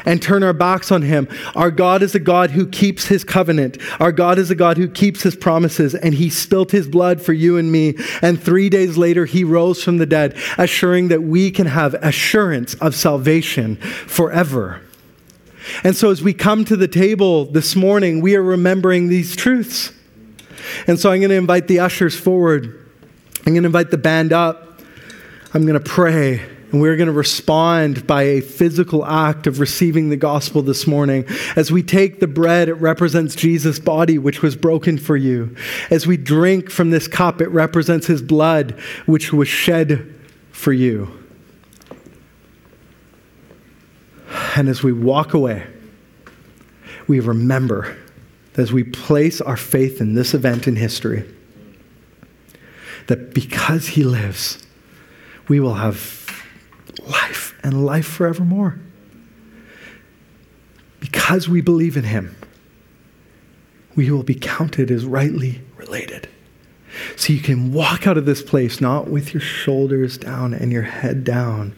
and 0.05 0.23
turn 0.23 0.43
our 0.43 0.53
backs 0.53 0.91
on 0.91 1.03
him. 1.03 1.29
Our 1.55 1.71
God 1.71 2.03
is 2.03 2.15
a 2.15 2.21
God 2.21 2.51
who 2.51 2.67
keeps 2.67 3.07
his 3.07 3.25
covenant. 3.25 3.79
Our 4.01 4.13
God 4.13 4.39
is 4.39 4.51
a 4.51 4.55
God 4.55 4.77
who 4.77 4.89
keeps 4.89 5.23
his 5.23 5.37
promises, 5.37 5.95
and 5.95 6.15
he 6.15 6.31
spilt 6.31 6.71
his 6.71 6.89
blood 6.89 7.21
for 7.21 7.33
you 7.33 7.57
and 7.57 7.71
me. 7.71 7.97
And 8.21 8.43
three 8.43 8.69
days 8.69 8.97
later, 8.97 9.25
he 9.25 9.45
rose 9.45 9.83
from 9.83 9.99
the 9.99 10.07
dead, 10.07 10.37
assuring 10.59 11.09
that 11.09 11.23
we 11.23 11.51
can 11.51 11.67
have 11.67 11.95
assurance 11.95 12.75
of 12.75 12.95
salvation 12.95 13.77
forever. 13.77 14.81
And 15.85 15.97
so, 15.97 16.11
as 16.11 16.23
we 16.23 16.35
come 16.35 16.65
to 16.65 16.77
the 16.77 16.89
table 16.89 17.45
this 17.45 17.77
morning, 17.77 18.21
we 18.21 18.35
are 18.35 18.43
remembering 18.43 19.09
these 19.09 19.37
truths. 19.37 19.93
And 20.87 20.99
so, 20.99 21.11
I'm 21.11 21.21
going 21.21 21.31
to 21.31 21.37
invite 21.37 21.69
the 21.69 21.81
ushers 21.81 22.19
forward. 22.19 22.89
I'm 23.47 23.53
going 23.53 23.63
to 23.63 23.69
invite 23.69 23.91
the 23.91 23.99
band 23.99 24.33
up. 24.33 24.81
I'm 25.55 25.67
going 25.67 25.81
to 25.81 25.89
pray. 25.89 26.43
And 26.73 26.81
we're 26.81 26.97
going 26.97 27.07
to 27.07 27.13
respond 27.13 28.07
by 28.07 28.23
a 28.23 28.41
physical 28.41 29.05
act 29.05 29.47
of 29.47 29.61
receiving 29.61 30.09
the 30.09 30.17
gospel 30.17 30.63
this 30.63 30.87
morning. 30.87 31.27
As 31.55 31.71
we 31.71 31.83
take 31.83 32.19
the 32.19 32.27
bread, 32.27 32.71
it 32.71 32.75
represents 32.75 33.35
Jesus' 33.35 33.79
body, 33.79 34.17
which 34.17 34.41
was 34.41 34.57
broken 34.57 34.97
for 34.97 35.15
you. 35.15 35.55
As 35.91 36.07
we 36.07 36.17
drink 36.17 36.71
from 36.71 36.91
this 36.91 37.07
cup, 37.07 37.43
it 37.43 37.49
represents 37.49 38.07
his 38.07 38.23
blood, 38.23 38.73
which 39.05 39.35
was 39.35 39.49
shed 39.49 40.15
for 40.51 40.73
you. 40.73 41.09
And 44.57 44.71
as 44.71 44.83
we 44.83 44.95
walk 44.95 45.35
away, 45.35 45.67
we 47.07 47.21
remember 47.21 47.99
as 48.57 48.73
we 48.73 48.83
place 48.83 49.43
our 49.43 49.57
faith 49.59 50.01
in 50.01 50.15
this 50.15 50.33
event 50.33 50.67
in 50.67 50.77
history 50.77 51.29
that 53.09 53.35
because 53.35 53.89
he 53.89 54.05
lives, 54.05 54.65
we 55.49 55.61
will 55.61 55.75
have 55.75 56.22
life 57.01 57.59
and 57.63 57.85
life 57.85 58.07
forevermore. 58.07 58.79
Because 61.01 61.49
we 61.49 61.61
believe 61.61 61.97
in 61.97 62.05
him, 62.05 62.37
we 63.95 64.11
will 64.11 64.23
be 64.23 64.35
counted 64.35 64.91
as 64.91 65.05
rightly 65.05 65.63
related. 65.77 66.29
So 67.17 67.33
you 67.33 67.41
can 67.41 67.73
walk 67.73 68.07
out 68.07 68.19
of 68.19 68.27
this 68.27 68.43
place 68.43 68.81
not 68.81 69.09
with 69.09 69.35
your 69.35 69.41
shoulders 69.41 70.19
down 70.19 70.55
and 70.55 70.73
your 70.73 70.83
head 70.83 71.25
down, 71.25 71.75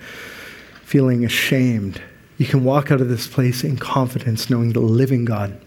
feeling 0.82 1.24
ashamed. 1.24 2.00
You 2.38 2.46
can 2.46 2.64
walk 2.64 2.90
out 2.90 3.00
of 3.00 3.08
this 3.08 3.26
place 3.26 3.62
in 3.64 3.76
confidence, 3.76 4.50
knowing 4.50 4.72
the 4.72 4.80
living 4.80 5.24
God, 5.24 5.60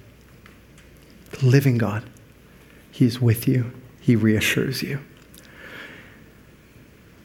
the 1.31 1.45
living 1.45 1.77
God, 1.77 2.03
He 2.91 3.05
is 3.05 3.21
with 3.21 3.47
you, 3.47 3.71
He 4.01 4.15
reassures 4.15 4.83
you, 4.83 4.99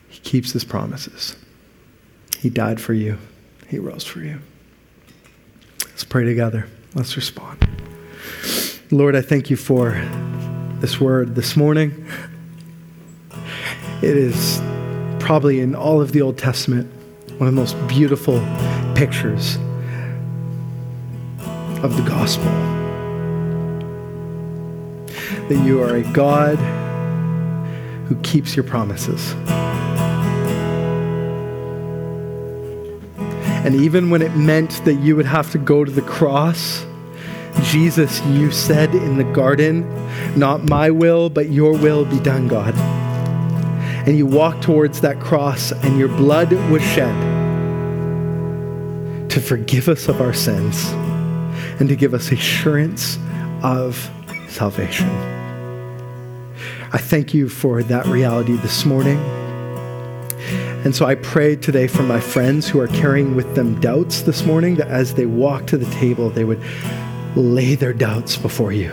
He 0.09 0.21
keeps 0.21 0.53
His 0.53 0.65
promises. 0.65 1.37
He 2.43 2.51
died 2.51 2.81
for 2.81 2.93
you, 2.93 3.19
He 3.69 3.79
rose 3.79 4.03
for 4.03 4.19
you. 4.19 4.41
Let's 5.87 6.03
pray 6.03 6.25
together. 6.25 6.67
Let's 6.93 7.15
respond. 7.15 7.65
Lord, 8.91 9.15
I 9.15 9.23
thank 9.23 9.49
you 9.49 9.55
for 9.57 9.93
this 10.81 11.01
word 11.01 11.37
this 11.37 11.57
morning. 11.57 12.05
It 14.03 14.17
is 14.17 14.61
probably 15.21 15.61
in 15.61 15.77
all 15.77 16.01
of 16.01 16.11
the 16.11 16.21
Old 16.21 16.37
Testament 16.37 16.93
one 17.39 17.47
of 17.47 17.55
the 17.55 17.61
most 17.61 17.77
beautiful 17.87 18.41
pictures 18.97 19.55
of 21.85 21.97
the 21.97 22.03
gospel. 22.09 22.51
That 25.49 25.65
you 25.65 25.81
are 25.81 25.95
a 25.95 26.03
God 26.13 26.57
who 28.09 28.17
keeps 28.23 28.57
your 28.57 28.65
promises. 28.65 29.33
And 33.65 33.77
even 33.77 34.11
when 34.11 34.23
it 34.23 34.35
meant 34.35 34.85
that 34.85 34.95
you 34.95 35.15
would 35.15 35.27
have 35.27 35.51
to 35.53 35.59
go 35.59 35.85
to 35.85 35.91
the 35.91 36.03
cross, 36.03 36.85
Jesus, 37.63 38.21
you 38.27 38.51
said 38.51 38.95
in 38.95 39.19
the 39.19 39.25
garden, 39.25 39.89
Not 40.37 40.69
my 40.69 40.91
will, 40.91 41.31
but 41.31 41.51
your 41.51 41.73
will 41.73 42.05
be 42.05 42.19
done, 42.21 42.49
God. 42.49 42.75
And 44.07 44.17
you 44.17 44.27
walked 44.27 44.63
towards 44.63 45.01
that 45.03 45.21
cross, 45.21 45.71
and 45.71 45.99
your 45.99 46.09
blood 46.09 46.53
was 46.71 46.83
shed 46.83 47.15
to 49.31 49.41
forgive 49.41 49.89
us 49.89 50.09
of 50.09 50.21
our 50.21 50.35
sins 50.35 50.91
and 51.79 51.89
to 51.89 51.97
give 51.97 52.15
us 52.15 52.33
assurance 52.33 53.19
of 53.63 54.11
salvation. 54.49 55.09
I 56.93 56.99
thank 56.99 57.33
you 57.33 57.49
for 57.49 57.83
that 57.85 58.07
reality 58.07 58.57
this 58.57 58.85
morning. 58.85 59.19
And 60.85 60.97
so 60.97 61.07
I 61.07 61.15
pray 61.15 61.55
today 61.55 61.87
for 61.87 62.03
my 62.03 62.19
friends 62.19 62.69
who 62.69 62.81
are 62.81 62.89
carrying 62.89 63.37
with 63.37 63.55
them 63.55 63.81
doubts 63.81 64.23
this 64.23 64.45
morning 64.45 64.75
that 64.77 64.89
as 64.89 65.15
they 65.15 65.27
walk 65.27 65.69
to 65.69 65.79
the 65.79 65.89
table, 65.93 66.29
they 66.29 66.43
would 66.43 66.61
lay 67.37 67.77
their 67.77 67.93
doubts 67.93 68.37
before 68.37 68.73
you. 68.73 68.91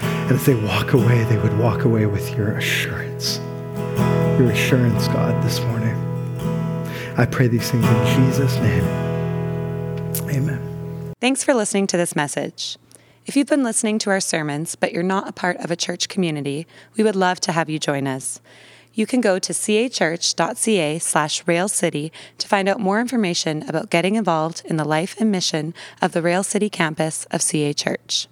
And 0.00 0.32
as 0.32 0.46
they 0.46 0.56
walk 0.56 0.92
away, 0.92 1.22
they 1.24 1.38
would 1.38 1.56
walk 1.60 1.84
away 1.84 2.06
with 2.06 2.36
your 2.36 2.56
assurance. 2.56 3.38
Your 4.36 4.50
assurance, 4.50 5.06
God, 5.06 5.40
this 5.44 5.60
morning. 5.60 5.94
I 7.16 7.24
pray 7.24 7.46
these 7.46 7.70
things 7.70 7.86
in 7.86 8.24
Jesus' 8.26 8.56
name. 8.56 8.84
Amen. 10.28 11.12
Thanks 11.20 11.44
for 11.44 11.54
listening 11.54 11.86
to 11.86 11.96
this 11.96 12.16
message. 12.16 12.78
If 13.26 13.36
you've 13.36 13.46
been 13.46 13.62
listening 13.62 14.00
to 14.00 14.10
our 14.10 14.20
sermons, 14.20 14.74
but 14.74 14.92
you're 14.92 15.04
not 15.04 15.28
a 15.28 15.32
part 15.32 15.58
of 15.58 15.70
a 15.70 15.76
church 15.76 16.08
community, 16.08 16.66
we 16.96 17.04
would 17.04 17.14
love 17.14 17.38
to 17.42 17.52
have 17.52 17.70
you 17.70 17.78
join 17.78 18.08
us 18.08 18.40
you 18.94 19.06
can 19.06 19.20
go 19.20 19.38
to 19.38 19.52
cachurch.ca 19.52 20.98
slash 20.98 21.46
railcity 21.46 22.12
to 22.38 22.48
find 22.48 22.68
out 22.68 22.80
more 22.80 23.00
information 23.00 23.68
about 23.68 23.90
getting 23.90 24.16
involved 24.16 24.62
in 24.64 24.76
the 24.76 24.84
life 24.84 25.14
and 25.18 25.30
mission 25.30 25.74
of 26.02 26.12
the 26.12 26.22
Rail 26.22 26.42
City 26.42 26.68
campus 26.68 27.26
of 27.30 27.42
CA 27.42 27.72
Church. 27.72 28.28